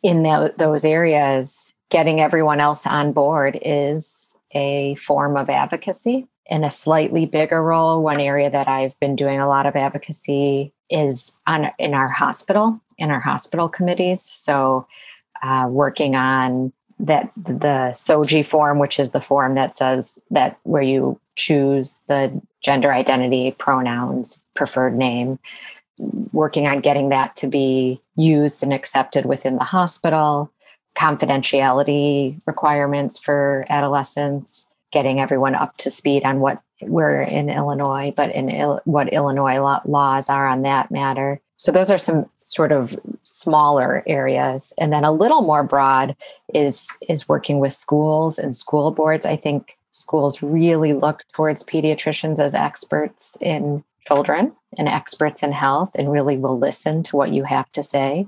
[0.02, 4.12] in the, those areas, getting everyone else on board is
[4.52, 6.26] a form of advocacy.
[6.46, 10.72] In a slightly bigger role, one area that I've been doing a lot of advocacy
[10.88, 14.28] is on in our hospital, in our hospital committees.
[14.34, 14.86] So,
[15.42, 20.82] uh, working on that the SOGI form, which is the form that says that where
[20.82, 25.38] you choose the gender identity, pronouns, preferred name,
[26.32, 30.52] working on getting that to be used and accepted within the hospital,
[31.00, 38.34] confidentiality requirements for adolescents, getting everyone up to speed on what we're in Illinois, but
[38.34, 41.40] in Il- what Illinois law- laws are on that matter.
[41.56, 46.16] So those are some sort of smaller areas, and then a little more broad
[46.52, 49.24] is is working with schools and school boards.
[49.24, 55.90] I think schools really look towards pediatricians as experts in children and experts in health,
[55.94, 58.26] and really will listen to what you have to say.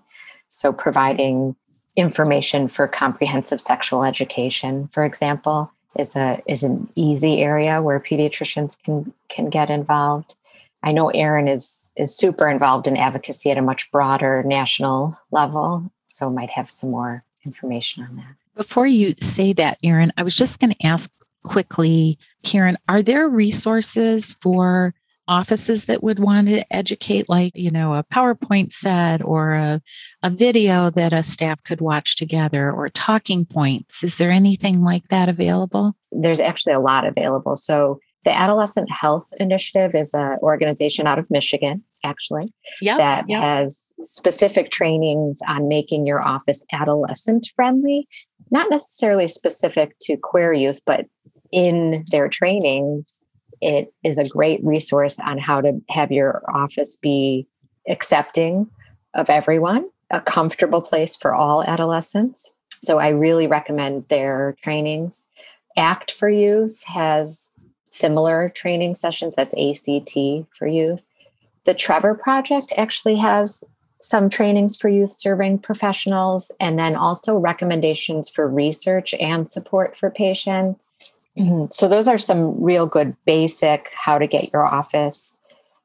[0.49, 1.57] So providing
[1.97, 8.75] information for comprehensive sexual education, for example, is a is an easy area where pediatricians
[8.85, 10.35] can can get involved.
[10.83, 15.91] I know Erin is is super involved in advocacy at a much broader national level,
[16.07, 18.35] so might have some more information on that.
[18.57, 21.11] Before you say that, Erin, I was just going to ask
[21.43, 24.95] quickly, Karen, are there resources for
[25.29, 29.81] offices that would want to educate, like, you know, a PowerPoint set or a,
[30.23, 34.03] a video that a staff could watch together or talking points?
[34.03, 35.95] Is there anything like that available?
[36.11, 37.57] There's actually a lot available.
[37.57, 43.41] So, the Adolescent Health Initiative is an organization out of Michigan, actually, yep, that yep.
[43.41, 48.07] has specific trainings on making your office adolescent friendly,
[48.51, 51.07] not necessarily specific to queer youth, but
[51.51, 53.13] in their trainings,
[53.63, 57.47] it is a great resource on how to have your office be
[57.89, 58.69] accepting
[59.15, 62.49] of everyone, a comfortable place for all adolescents.
[62.83, 65.21] So I really recommend their trainings.
[65.77, 67.39] ACT for Youth has
[67.91, 69.35] similar training sessions.
[69.37, 71.01] That's ACT for youth.
[71.65, 73.63] The Trevor Project actually has
[74.01, 80.11] some trainings for youth serving professionals and then also recommendations for research and support for
[80.11, 80.81] patients.
[81.39, 81.67] Mm-hmm.
[81.73, 85.33] So, those are some real good basic how to get your office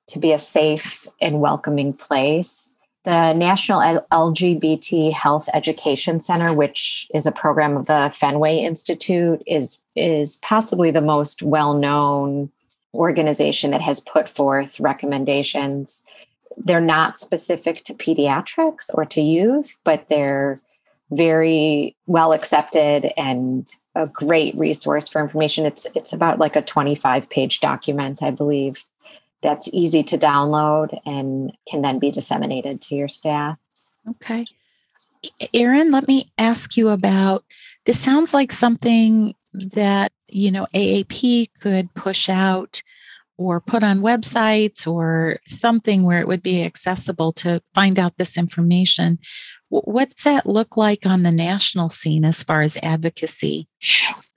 [0.10, 2.70] to be a safe and welcoming place.
[3.06, 9.78] The National LGBT Health Education Center, which is a program of the Fenway Institute, is,
[9.96, 12.52] is possibly the most well known
[12.94, 16.02] organization that has put forth recommendations.
[16.58, 20.62] They're not specific to pediatrics or to youth, but they're
[21.12, 25.66] very well accepted and a great resource for information.
[25.66, 28.78] It's it's about like a 25 page document, I believe,
[29.42, 33.58] that's easy to download and can then be disseminated to your staff.
[34.10, 34.46] Okay.
[35.54, 37.44] Erin, let me ask you about
[37.86, 42.82] this sounds like something that, you know, AAP could push out
[43.38, 48.38] or put on websites or something where it would be accessible to find out this
[48.38, 49.20] information.
[49.70, 53.68] What's that look like on the national scene as far as advocacy?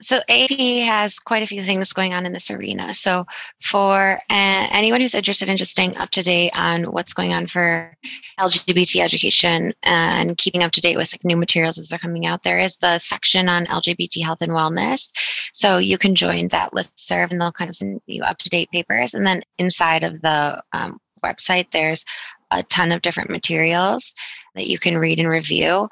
[0.01, 2.93] So, AAP has quite a few things going on in this arena.
[2.93, 3.25] So,
[3.63, 7.95] for anyone who's interested in just staying up to date on what's going on for
[8.37, 12.43] LGBT education and keeping up to date with like, new materials as they're coming out,
[12.43, 15.07] there is the section on LGBT health and wellness.
[15.53, 18.49] So, you can join that list serve and they'll kind of send you up to
[18.49, 19.13] date papers.
[19.13, 22.03] And then inside of the um, website, there's
[22.51, 24.13] a ton of different materials
[24.55, 25.87] that you can read and review.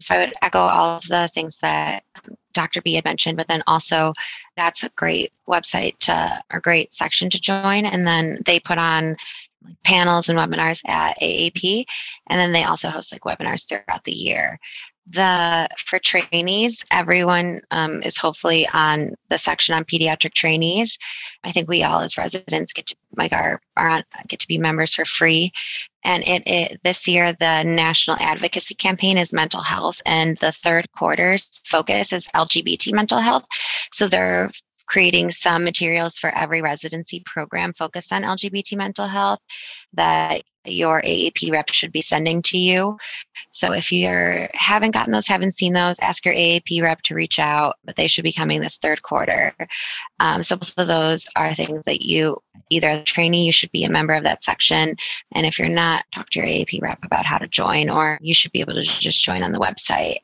[0.00, 2.82] So I would echo all of the things that um, Dr.
[2.82, 4.12] B had mentioned, but then also
[4.56, 7.86] that's a great website to, or great section to join.
[7.86, 9.16] And then they put on
[9.84, 11.84] panels and webinars at AAP.
[12.28, 14.58] And then they also host like webinars throughout the year.
[15.08, 20.98] The for trainees everyone um, is hopefully on the section on pediatric trainees.
[21.44, 24.58] I think we all as residents get to like our, our on, get to be
[24.58, 25.52] members for free.
[26.04, 30.90] And it, it this year the national advocacy campaign is mental health and the third
[30.92, 33.44] quarter's focus is lgbt mental health.
[33.92, 34.50] So they're
[34.86, 39.40] creating some materials for every residency program focused on lgbt mental health
[39.92, 42.96] that your AAP rep should be sending to you.
[43.52, 47.38] So if you haven't gotten those, haven't seen those, ask your AAP rep to reach
[47.38, 49.54] out, but they should be coming this third quarter.
[50.20, 52.38] Um, so both of those are things that you
[52.70, 54.96] either as a trainee, you should be a member of that section.
[55.34, 58.34] And if you're not, talk to your AAP rep about how to join, or you
[58.34, 60.18] should be able to just join on the website.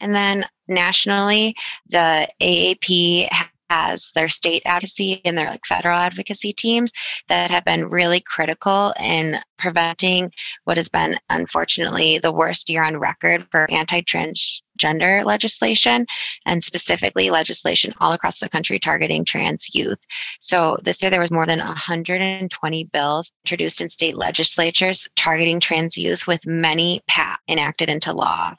[0.00, 1.54] And then nationally,
[1.88, 3.28] the AAP
[3.74, 6.92] has their state advocacy and their like federal advocacy teams
[7.28, 10.30] that have been really critical in preventing
[10.64, 16.06] what has been unfortunately the worst year on record for anti-transgender legislation
[16.46, 19.98] and specifically legislation all across the country targeting trans youth.
[20.40, 25.96] So this year there was more than 120 bills introduced in state legislatures targeting trans
[25.96, 28.54] youth with many PAP enacted into law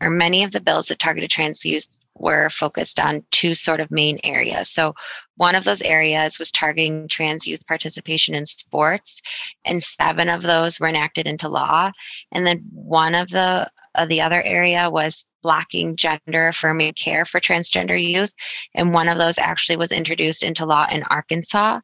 [0.00, 3.90] or many of the bills that targeted trans youth were focused on two sort of
[3.90, 4.70] main areas.
[4.70, 4.94] So,
[5.36, 9.20] one of those areas was targeting trans youth participation in sports,
[9.64, 11.90] and seven of those were enacted into law.
[12.32, 17.40] And then one of the uh, the other area was blocking gender affirming care for
[17.40, 18.32] transgender youth.
[18.74, 21.80] And one of those actually was introduced into law in Arkansas.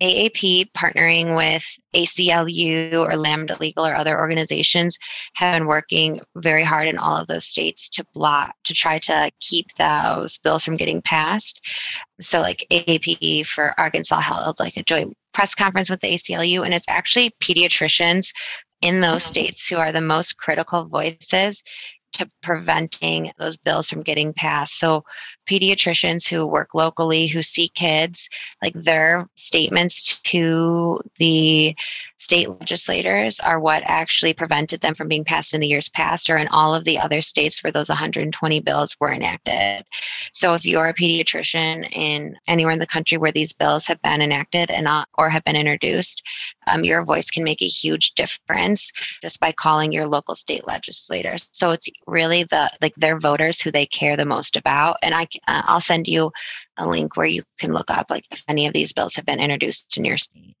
[0.00, 1.62] AAP, partnering with
[1.94, 4.98] ACLU or Lambda Legal or other organizations,
[5.34, 9.30] have been working very hard in all of those states to block, to try to
[9.40, 11.60] keep those bills from getting passed.
[12.22, 16.74] So, like AAP for Arkansas held like a joint press conference with the ACLU, and
[16.74, 18.28] it's actually pediatricians
[18.80, 19.28] in those mm.
[19.28, 21.62] states who are the most critical voices
[22.14, 24.78] to preventing those bills from getting passed.
[24.78, 25.04] So,
[25.48, 28.28] pediatricians who work locally, who see kids,
[28.62, 31.74] like their statements to the
[32.22, 36.36] state legislators are what actually prevented them from being passed in the years past or
[36.36, 39.84] in all of the other states where those 120 bills were enacted.
[40.32, 44.22] So, if you're a pediatrician in anywhere in the country where these bills have been
[44.22, 46.22] enacted and not, or have been introduced,
[46.68, 51.48] um, your voice can make a huge difference just by calling your local state legislators.
[51.50, 54.96] So, it's really the like their voters who they care the most about.
[55.02, 56.30] And I uh, I'll send you
[56.76, 59.40] a link where you can look up like if any of these bills have been
[59.40, 60.54] introduced in your state.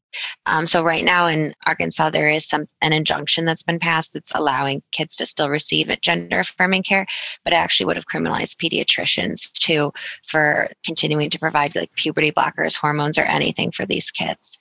[0.46, 4.32] Um, so right now in Arkansas, there is some an injunction that's been passed that's
[4.34, 7.06] allowing kids to still receive gender affirming care,
[7.44, 9.92] but it actually would have criminalized pediatricians too
[10.28, 14.58] for continuing to provide like puberty blockers, hormones, or anything for these kids.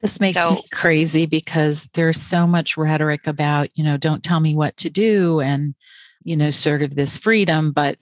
[0.00, 4.40] This makes so, me crazy because there's so much rhetoric about, you know, don't tell
[4.40, 5.74] me what to do and,
[6.24, 7.98] you know, sort of this freedom, but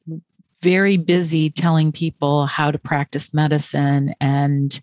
[0.63, 4.81] very busy telling people how to practice medicine and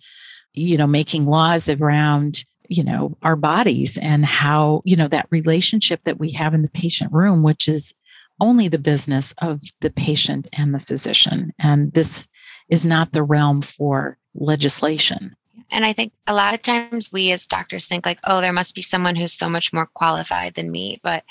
[0.57, 6.01] you know making laws around you know our bodies and how you know that relationship
[6.03, 7.93] that we have in the patient room which is
[8.39, 12.27] only the business of the patient and the physician and this
[12.69, 15.35] is not the realm for legislation
[15.69, 18.73] and I think a lot of times we as doctors think like, oh, there must
[18.73, 20.99] be someone who's so much more qualified than me.
[21.03, 21.23] But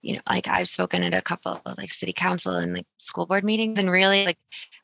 [0.00, 3.26] you know, like I've spoken at a couple of like city council and like school
[3.26, 4.38] board meetings, and really like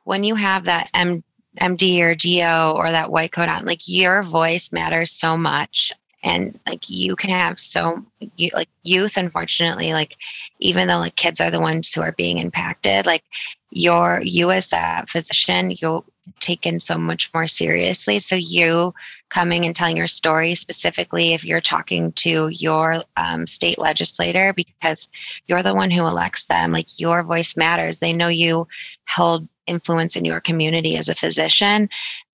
[0.05, 1.25] when you have that M-
[1.61, 5.93] MD or DO or that white coat on, like your voice matters so much.
[6.23, 8.05] And like you can have so
[8.37, 10.17] you, like youth, unfortunately, like
[10.59, 13.23] even though like kids are the ones who are being impacted, like
[13.71, 16.05] your you as that physician, you'll
[16.41, 18.19] taken so much more seriously.
[18.21, 18.95] So, you
[19.29, 25.09] coming and telling your story, specifically if you're talking to your um, state legislator, because
[25.47, 27.99] you're the one who elects them, like your voice matters.
[27.99, 28.67] They know you
[29.05, 31.89] held influence in your community as a physician.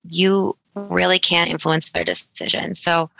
[0.08, 2.82] You really can't influence their decisions.
[2.82, 3.10] So,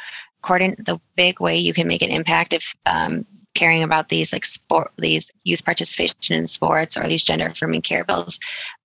[0.43, 3.25] according the big way you can make an impact if um,
[3.55, 8.05] caring about these like sport these youth participation in sports or these gender affirming care
[8.05, 8.39] bills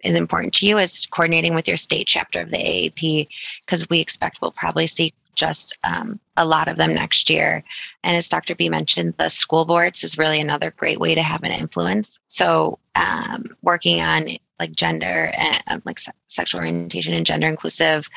[0.04, 3.28] is important to you is coordinating with your state chapter of the AAP
[3.66, 7.64] because we expect we'll probably see just um, a lot of them next year.
[8.04, 8.56] And as Dr.
[8.56, 12.20] B mentioned, the school boards is really another great way to have an influence.
[12.28, 18.08] So um, working on like gender and um, like se- sexual orientation and gender inclusive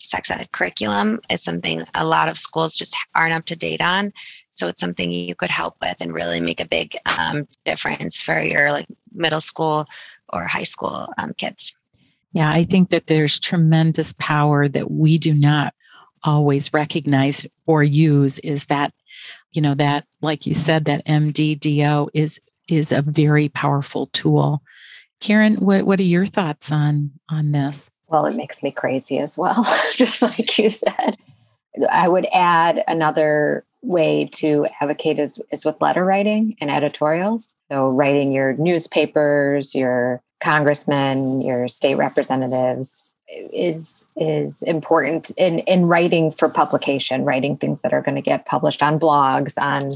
[0.00, 4.12] sex ed curriculum is something a lot of schools just aren't up to date on.
[4.50, 8.40] So it's something you could help with and really make a big um, difference for
[8.40, 9.86] your like middle school
[10.30, 11.74] or high school um, kids.
[12.32, 15.74] Yeah, I think that there's tremendous power that we do not
[16.24, 18.92] always recognize or use is that,
[19.52, 22.38] you know, that, like you said, that MDDO is
[22.68, 24.62] is a very powerful tool.
[25.20, 27.88] Karen, what, what are your thoughts on on this?
[28.08, 31.16] Well, it makes me crazy as well, just like you said.
[31.90, 37.46] I would add another way to advocate is, is with letter writing and editorials.
[37.70, 42.92] So, writing your newspapers, your congressmen, your state representatives
[43.28, 48.46] is is important in in writing for publication, writing things that are going to get
[48.46, 49.92] published on blogs, on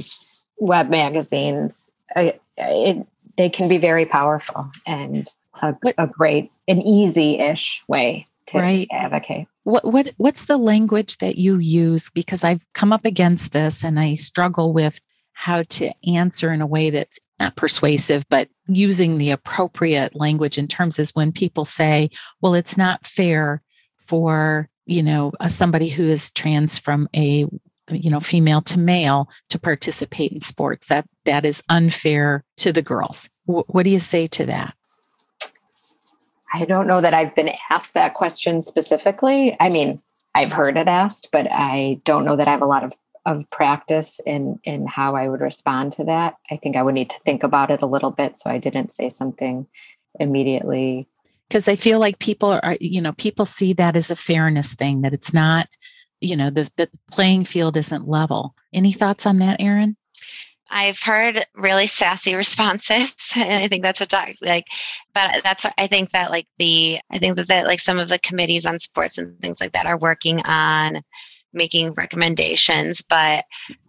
[0.59, 1.73] web magazines.
[2.15, 3.07] it,
[3.37, 5.31] they can be very powerful and
[5.61, 8.89] a, a great, an easy-ish way to right.
[8.91, 9.47] advocate.
[9.65, 12.11] What what what's the language that you use?
[12.13, 14.99] Because I've come up against this and I struggle with
[15.33, 20.69] how to answer in a way that's not persuasive, but using the appropriate language in
[20.69, 22.11] terms is when people say,
[22.41, 23.63] well, it's not fair
[24.07, 27.47] for, you know, uh, somebody who is trans from a
[27.95, 32.83] you know female to male to participate in sports that that is unfair to the
[32.83, 34.75] girls w- what do you say to that
[36.53, 39.57] I don't know that I've been asked that question specifically.
[39.59, 40.03] I mean,
[40.35, 42.93] I've heard it asked, but I don't know that I have a lot of,
[43.25, 46.37] of practice in in how I would respond to that.
[46.51, 48.95] I think I would need to think about it a little bit so I didn't
[48.95, 49.67] say something
[50.21, 51.09] immediately.
[51.49, 55.03] Because I feel like people are, you know, people see that as a fairness thing,
[55.03, 55.69] that it's not,
[56.23, 58.55] you know, the, the playing field isn't level.
[58.73, 59.97] Any thoughts on that, Erin?
[60.73, 64.67] I've heard really sassy responses, and I think that's a doc, like,
[65.15, 68.19] but that's I think that like the I think that, that like some of the
[68.19, 71.03] committees on sports and things like that are working on
[71.53, 73.45] making recommendations, but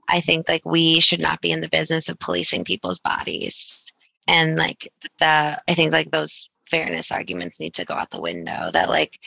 [0.09, 3.83] I think like we should not be in the business of policing people's bodies,
[4.27, 8.69] and like the I think like those fairness arguments need to go out the window.
[8.73, 9.19] That like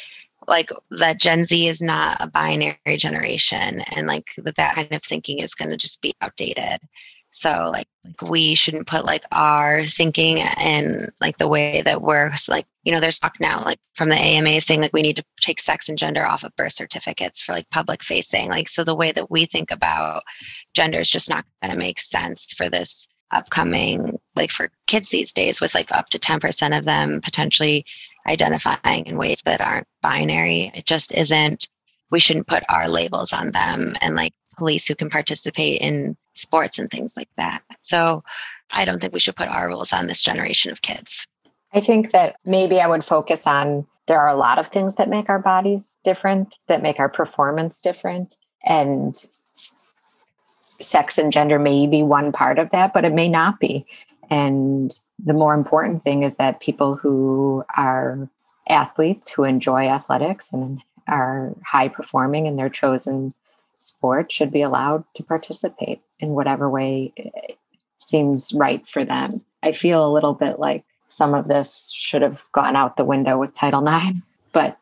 [0.47, 5.03] like that Gen Z is not a binary generation, and like that that kind of
[5.03, 6.81] thinking is going to just be outdated.
[7.33, 12.33] So like, like we shouldn't put like our thinking and like the way that we're
[12.49, 15.25] like, you know, there's talk now like from the AMA saying like we need to
[15.41, 18.49] take sex and gender off of birth certificates for like public facing.
[18.49, 20.23] Like so the way that we think about
[20.75, 25.61] gender is just not gonna make sense for this upcoming like for kids these days
[25.61, 27.85] with like up to 10% of them potentially
[28.27, 30.73] identifying in ways that aren't binary.
[30.75, 31.69] It just isn't
[32.11, 36.79] we shouldn't put our labels on them and like police who can participate in sports
[36.79, 37.63] and things like that.
[37.83, 38.23] So
[38.71, 41.27] I don't think we should put our rules on this generation of kids.
[41.73, 45.09] I think that maybe I would focus on there are a lot of things that
[45.09, 48.35] make our bodies different, that make our performance different.
[48.65, 49.17] And
[50.81, 53.87] sex and gender may be one part of that, but it may not be.
[54.31, 58.29] And the more important thing is that people who are
[58.69, 63.33] athletes who enjoy athletics and are high performing in their chosen
[63.79, 67.55] sport should be allowed to participate in whatever way eh,
[68.01, 69.41] seems right for them.
[69.63, 73.39] I feel a little bit like some of this should have gone out the window
[73.39, 74.19] with Title IX,
[74.53, 74.79] but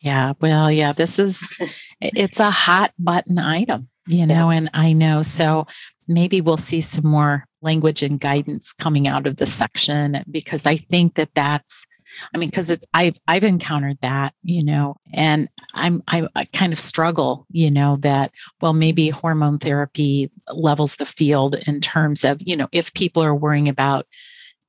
[0.00, 1.38] yeah, well, yeah, this is
[2.00, 4.56] it's a hot button item, you know, yeah.
[4.56, 5.66] and I know so
[6.08, 10.76] maybe we'll see some more language and guidance coming out of the section because I
[10.76, 11.86] think that that's
[12.34, 16.72] I mean, because it's I've I've encountered that, you know, and I'm I, I, kind
[16.72, 22.38] of struggle, you know, that well maybe hormone therapy levels the field in terms of
[22.40, 24.06] you know if people are worrying about,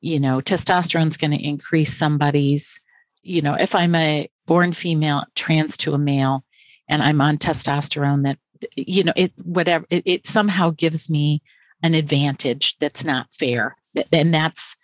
[0.02, 2.80] you know, testosterone's going to increase somebody's,
[3.24, 6.44] you know, if I'm a born female trans to a male,
[6.88, 8.38] and I'm on testosterone that
[8.76, 11.42] you know it whatever it, it somehow gives me
[11.84, 13.76] an advantage that's not fair
[14.12, 14.76] and that's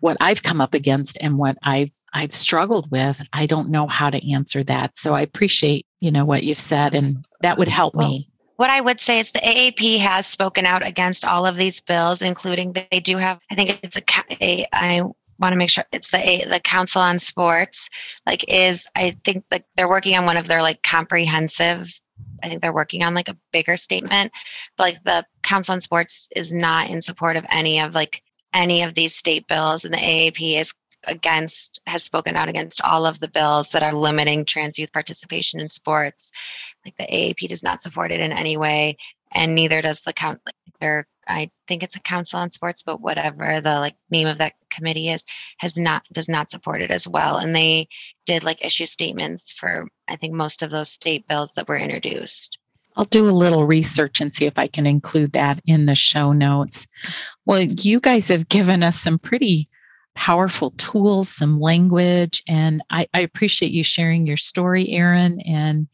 [0.00, 3.20] what I've come up against and what I've I've struggled with.
[3.32, 4.96] I don't know how to answer that.
[4.96, 8.28] So I appreciate, you know, what you've said and that would help well, me.
[8.56, 12.22] What I would say is the AAP has spoken out against all of these bills,
[12.22, 14.02] including they do have, I think it's a,
[14.40, 15.02] a I
[15.40, 17.88] want to make sure it's the the Council on Sports,
[18.26, 21.88] like is I think like they're working on one of their like comprehensive.
[22.44, 24.32] I think they're working on like a bigger statement,
[24.76, 28.22] but like the Council on Sports is not in support of any of like
[28.52, 30.72] any of these state bills, and the AAP is
[31.06, 35.60] against has spoken out against all of the bills that are limiting trans youth participation
[35.60, 36.30] in sports.
[36.84, 38.96] Like the AAP does not support it in any way,
[39.32, 40.40] and neither does the count.
[40.46, 40.54] Like
[41.26, 45.10] I think it's a council on sports, but whatever the like name of that committee
[45.10, 45.24] is,
[45.58, 47.36] has not does not support it as well.
[47.36, 47.88] And they
[48.26, 52.58] did like issue statements for I think most of those state bills that were introduced.
[52.96, 56.32] I'll do a little research and see if I can include that in the show
[56.32, 56.86] notes.
[57.44, 59.68] Well, you guys have given us some pretty
[60.14, 65.40] powerful tools, some language, and I, I appreciate you sharing your story, Erin.
[65.40, 65.88] And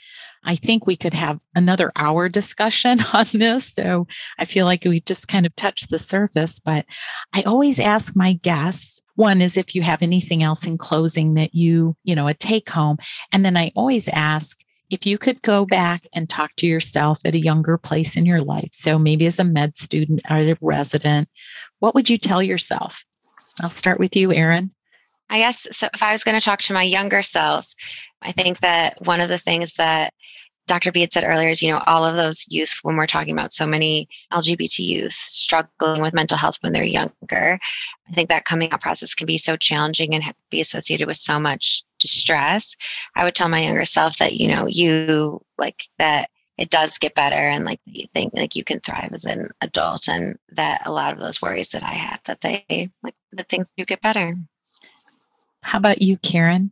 [0.45, 3.73] I think we could have another hour discussion on this.
[3.75, 4.07] So
[4.39, 6.59] I feel like we just kind of touched the surface.
[6.59, 6.87] But
[7.33, 11.55] I always ask my guests one is if you have anything else in closing that
[11.55, 12.97] you, you know, a take home.
[13.33, 14.57] And then I always ask,
[14.89, 18.41] if you could go back and talk to yourself at a younger place in your
[18.41, 21.29] life, so maybe as a med student or a resident,
[21.81, 23.05] what would you tell yourself?
[23.61, 24.71] I'll start with you, Erin.
[25.29, 27.67] I guess so if I was going to talk to my younger self,
[28.23, 30.13] I think that one of the things that
[30.67, 30.93] Dr.
[30.93, 33.53] B had said earlier is, you know, all of those youth, when we're talking about
[33.53, 37.59] so many LGBT youth struggling with mental health when they're younger,
[38.09, 41.41] I think that coming out process can be so challenging and be associated with so
[41.41, 42.77] much distress.
[43.17, 47.15] I would tell my younger self that, you know, you like that it does get
[47.15, 50.93] better and like you think like you can thrive as an adult and that a
[50.93, 54.37] lot of those worries that I had that they like the things do get better.
[55.63, 56.71] How about you, Karen?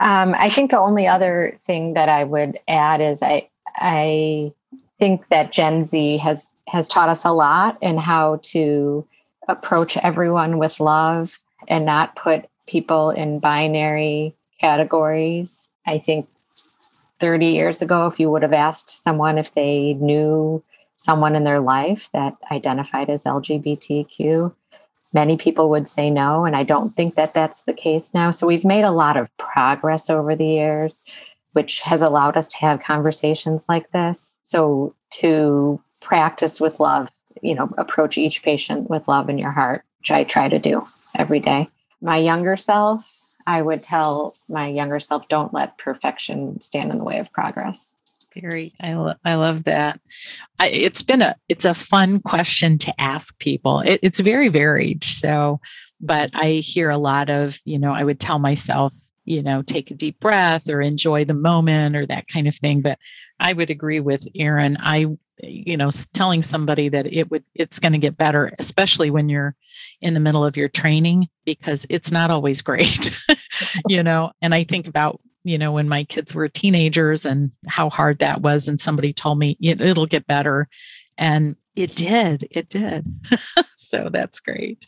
[0.00, 4.52] Um, I think the only other thing that I would add is I I
[4.98, 9.06] think that Gen Z has has taught us a lot in how to
[9.48, 11.32] approach everyone with love
[11.68, 15.68] and not put people in binary categories.
[15.86, 16.28] I think
[17.20, 20.62] 30 years ago, if you would have asked someone if they knew
[20.96, 24.54] someone in their life that identified as LGBTQ,
[25.12, 26.44] many people would say no.
[26.44, 28.30] And I don't think that that's the case now.
[28.30, 31.02] So we've made a lot of progress over the years,
[31.52, 34.36] which has allowed us to have conversations like this.
[34.46, 37.08] So to practice with love,
[37.42, 40.86] you know, approach each patient with love in your heart, which I try to do
[41.14, 41.68] every day.
[42.00, 43.02] My younger self,
[43.46, 47.84] I would tell my younger self, don't let perfection stand in the way of progress.
[48.80, 50.00] I, lo- I love that.
[50.58, 53.80] I, it's been a, it's a fun question to ask people.
[53.80, 55.04] It, it's very varied.
[55.04, 55.60] So,
[56.00, 58.92] but I hear a lot of, you know, I would tell myself,
[59.24, 62.80] you know, take a deep breath or enjoy the moment or that kind of thing.
[62.80, 62.98] But
[63.38, 64.76] I would agree with Erin.
[64.80, 65.06] I,
[65.42, 69.54] you know, telling somebody that it would, it's going to get better, especially when you're
[70.00, 73.10] in the middle of your training, because it's not always great,
[73.86, 74.32] you know.
[74.42, 78.42] And I think about you know, when my kids were teenagers and how hard that
[78.42, 78.68] was.
[78.68, 80.68] And somebody told me it'll get better.
[81.18, 82.46] And it did.
[82.50, 83.06] It did.
[83.76, 84.86] so that's great.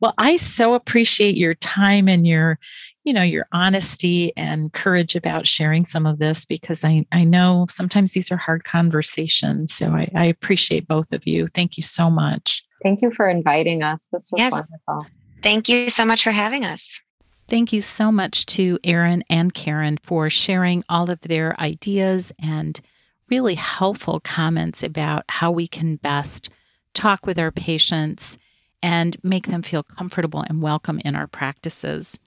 [0.00, 2.58] Well, I so appreciate your time and your,
[3.04, 7.66] you know, your honesty and courage about sharing some of this because I, I know
[7.70, 9.74] sometimes these are hard conversations.
[9.74, 11.46] So I, I appreciate both of you.
[11.48, 12.62] Thank you so much.
[12.82, 14.00] Thank you for inviting us.
[14.12, 14.52] This was yes.
[14.52, 15.06] wonderful.
[15.42, 17.00] Thank you so much for having us.
[17.48, 22.80] Thank you so much to Erin and Karen for sharing all of their ideas and
[23.28, 26.50] really helpful comments about how we can best
[26.92, 28.36] talk with our patients
[28.82, 32.18] and make them feel comfortable and welcome in our practices.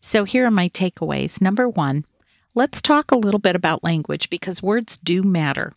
[0.00, 1.40] So, here are my takeaways.
[1.40, 2.04] Number one,
[2.54, 5.72] let's talk a little bit about language because words do matter.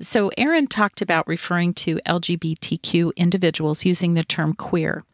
[0.00, 5.04] So, Erin talked about referring to LGBTQ individuals using the term queer.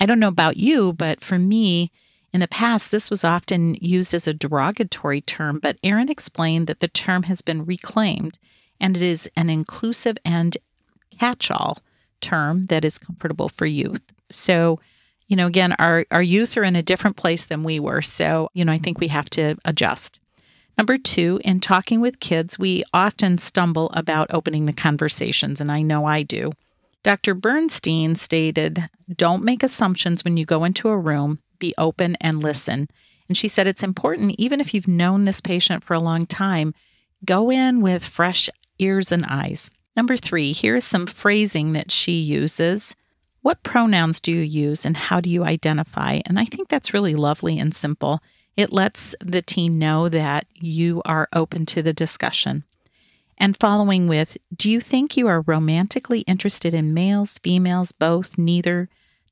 [0.00, 1.92] I don't know about you, but for me,
[2.36, 6.80] in the past, this was often used as a derogatory term, but Erin explained that
[6.80, 8.38] the term has been reclaimed
[8.78, 10.54] and it is an inclusive and
[11.18, 11.78] catch all
[12.20, 14.02] term that is comfortable for youth.
[14.30, 14.78] So,
[15.28, 18.02] you know, again, our, our youth are in a different place than we were.
[18.02, 20.18] So, you know, I think we have to adjust.
[20.76, 25.80] Number two, in talking with kids, we often stumble about opening the conversations, and I
[25.80, 26.50] know I do.
[27.02, 27.32] Dr.
[27.32, 32.88] Bernstein stated, Don't make assumptions when you go into a room be open and listen.
[33.28, 36.74] And she said it's important, even if you've known this patient for a long time,
[37.24, 38.48] go in with fresh
[38.78, 39.70] ears and eyes.
[39.96, 42.94] Number three, here's some phrasing that she uses.
[43.42, 46.20] What pronouns do you use and how do you identify?
[46.26, 48.20] And I think that's really lovely and simple.
[48.56, 52.64] It lets the teen know that you are open to the discussion.
[53.38, 58.88] And following with, do you think you are romantically interested in males, females, both, neither?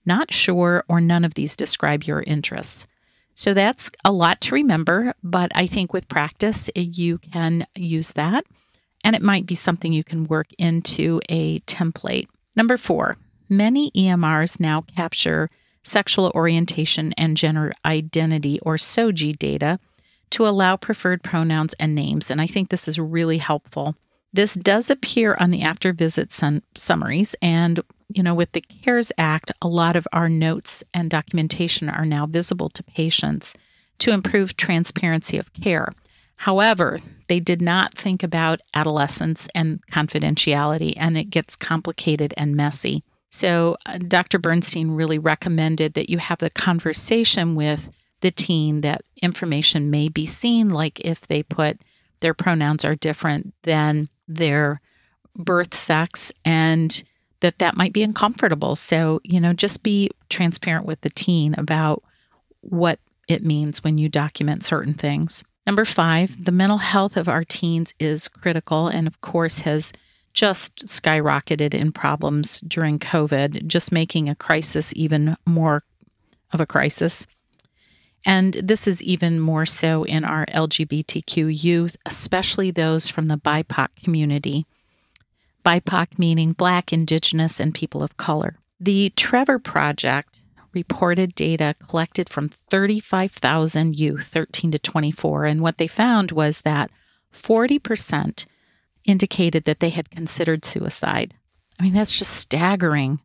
[0.06, 2.86] Not sure, or none of these describe your interests.
[3.34, 8.44] So that's a lot to remember, but I think with practice, you can use that.
[9.02, 12.28] And it might be something you can work into a template.
[12.56, 13.16] Number four,
[13.48, 15.50] many EMRs now capture
[15.82, 19.78] sexual orientation and gender identity or SOGI data
[20.30, 22.30] to allow preferred pronouns and names.
[22.30, 23.94] And I think this is really helpful.
[24.34, 26.32] This does appear on the after visit
[26.74, 27.78] summaries, and
[28.12, 32.26] you know, with the CARES Act, a lot of our notes and documentation are now
[32.26, 33.54] visible to patients
[33.98, 35.86] to improve transparency of care.
[36.34, 43.04] However, they did not think about adolescence and confidentiality, and it gets complicated and messy.
[43.30, 44.40] So, uh, Dr.
[44.40, 47.88] Bernstein really recommended that you have the conversation with
[48.20, 51.78] the teen that information may be seen, like if they put
[52.18, 54.80] their pronouns are different than their
[55.36, 57.02] birth sex and
[57.40, 58.76] that that might be uncomfortable.
[58.76, 62.02] So, you know, just be transparent with the teen about
[62.60, 62.98] what
[63.28, 65.44] it means when you document certain things.
[65.66, 69.92] Number five, the mental health of our teens is critical and, of course, has
[70.34, 75.82] just skyrocketed in problems during COVID, just making a crisis even more
[76.52, 77.26] of a crisis.
[78.24, 83.88] And this is even more so in our LGBTQ youth, especially those from the BIPOC
[84.02, 84.66] community.
[85.64, 88.56] BIPOC meaning Black, Indigenous, and people of color.
[88.80, 90.40] The Trevor Project
[90.72, 96.90] reported data collected from 35,000 youth, 13 to 24, and what they found was that
[97.32, 98.46] 40%
[99.04, 101.34] indicated that they had considered suicide.
[101.78, 103.20] I mean, that's just staggering.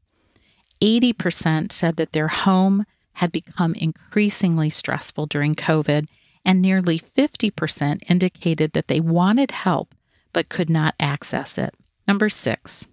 [0.82, 2.86] 80% said that their home
[3.20, 6.06] had become increasingly stressful during COVID,
[6.46, 9.94] and nearly 50% indicated that they wanted help
[10.32, 11.76] but could not access it.
[12.08, 12.88] Number six,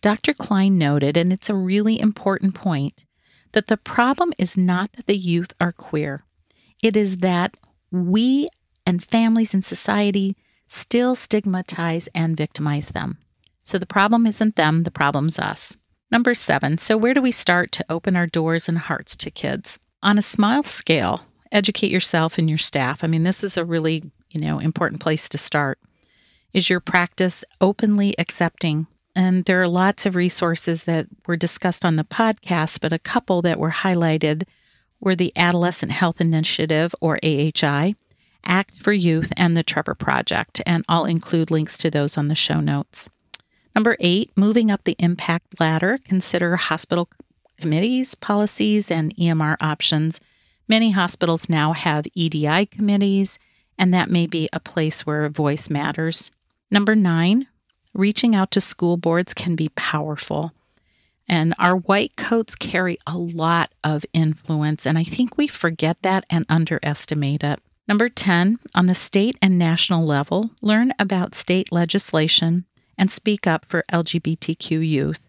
[0.00, 0.32] Dr.
[0.32, 3.04] Klein noted, and it's a really important point,
[3.52, 6.24] that the problem is not that the youth are queer,
[6.82, 7.58] it is that
[7.90, 8.48] we
[8.86, 13.18] and families and society still stigmatize and victimize them.
[13.62, 15.76] So the problem isn't them, the problem's us.
[16.10, 19.78] Number seven, so where do we start to open our doors and hearts to kids?
[20.02, 23.02] On a small scale, educate yourself and your staff.
[23.02, 25.78] I mean, this is a really, you know, important place to start.
[26.52, 28.86] Is your practice openly accepting?
[29.16, 33.42] And there are lots of resources that were discussed on the podcast, but a couple
[33.42, 34.44] that were highlighted
[35.00, 37.96] were the Adolescent Health Initiative, or AHI,
[38.44, 40.62] Act for Youth, and the Trevor Project.
[40.66, 43.08] And I'll include links to those on the show notes.
[43.76, 47.10] Number eight, moving up the impact ladder, consider hospital
[47.60, 50.18] committees, policies, and EMR options.
[50.66, 53.38] Many hospitals now have EDI committees,
[53.78, 56.30] and that may be a place where voice matters.
[56.70, 57.48] Number nine,
[57.92, 60.52] reaching out to school boards can be powerful.
[61.28, 66.24] And our white coats carry a lot of influence, and I think we forget that
[66.30, 67.60] and underestimate it.
[67.86, 72.64] Number 10, on the state and national level, learn about state legislation
[72.98, 75.20] and speak up for LGBTQ youth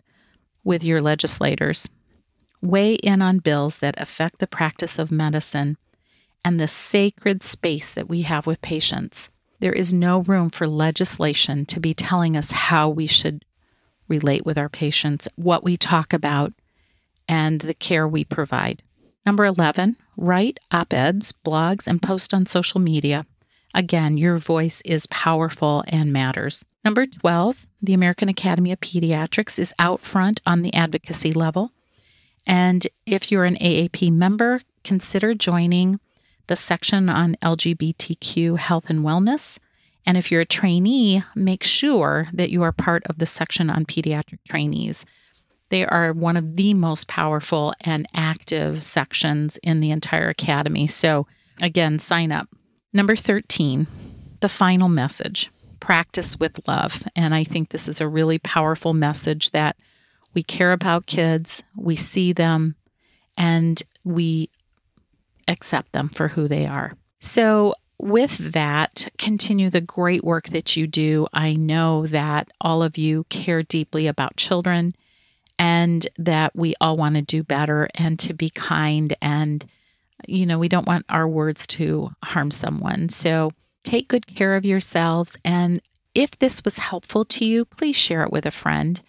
[0.63, 1.87] with your legislators.
[2.61, 5.77] Weigh in on bills that affect the practice of medicine
[6.43, 9.29] and the sacred space that we have with patients.
[9.59, 13.43] There is no room for legislation to be telling us how we should
[14.07, 16.53] relate with our patients, what we talk about,
[17.27, 18.81] and the care we provide.
[19.25, 23.25] Number 11, write op eds, blogs, and post on social media.
[23.73, 26.65] Again, your voice is powerful and matters.
[26.83, 31.71] Number 12, the American Academy of Pediatrics is out front on the advocacy level.
[32.45, 35.99] And if you're an AAP member, consider joining
[36.47, 39.59] the section on LGBTQ health and wellness.
[40.05, 43.85] And if you're a trainee, make sure that you are part of the section on
[43.85, 45.05] pediatric trainees.
[45.69, 50.87] They are one of the most powerful and active sections in the entire academy.
[50.87, 51.27] So,
[51.61, 52.47] again, sign up.
[52.97, 53.85] Number 13,
[54.39, 57.03] the final message practice with love.
[57.15, 59.75] And I think this is a really powerful message that
[60.33, 62.73] we care about kids, we see them,
[63.37, 64.49] and we
[65.47, 66.91] accept them for who they are.
[67.19, 71.27] So, with that, continue the great work that you do.
[71.31, 74.95] I know that all of you care deeply about children
[75.59, 79.15] and that we all want to do better and to be kind.
[79.21, 79.63] And,
[80.25, 83.09] you know, we don't want our words to harm someone.
[83.09, 83.49] So,
[83.83, 85.37] take good care of yourselves.
[85.45, 85.81] And
[86.13, 88.99] if this was helpful to you, please share it with a friend.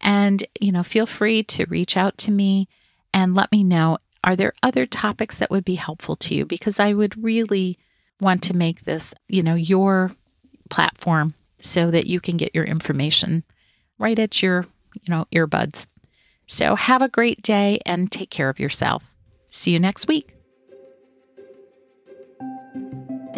[0.00, 2.68] And, you know, feel free to reach out to me
[3.12, 6.44] and let me know are there other topics that would be helpful to you?
[6.44, 7.78] Because I would really
[8.20, 10.10] want to make this, you know, your
[10.70, 13.44] platform so that you can get your information
[13.98, 15.86] right at your, you know, earbuds.
[16.46, 19.04] So have a great day and take care of yourself.
[19.50, 20.37] See you next week.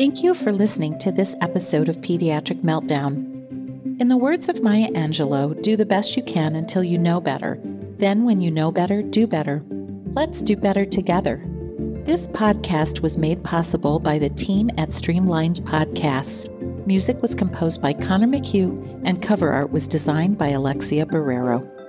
[0.01, 4.01] Thank you for listening to this episode of Pediatric Meltdown.
[4.01, 7.61] In the words of Maya Angelou, do the best you can until you know better.
[7.99, 9.61] Then, when you know better, do better.
[10.15, 11.45] Let's do better together.
[12.07, 16.49] This podcast was made possible by the team at Streamlined Podcasts.
[16.87, 21.80] Music was composed by Connor McHugh, and cover art was designed by Alexia Barrero.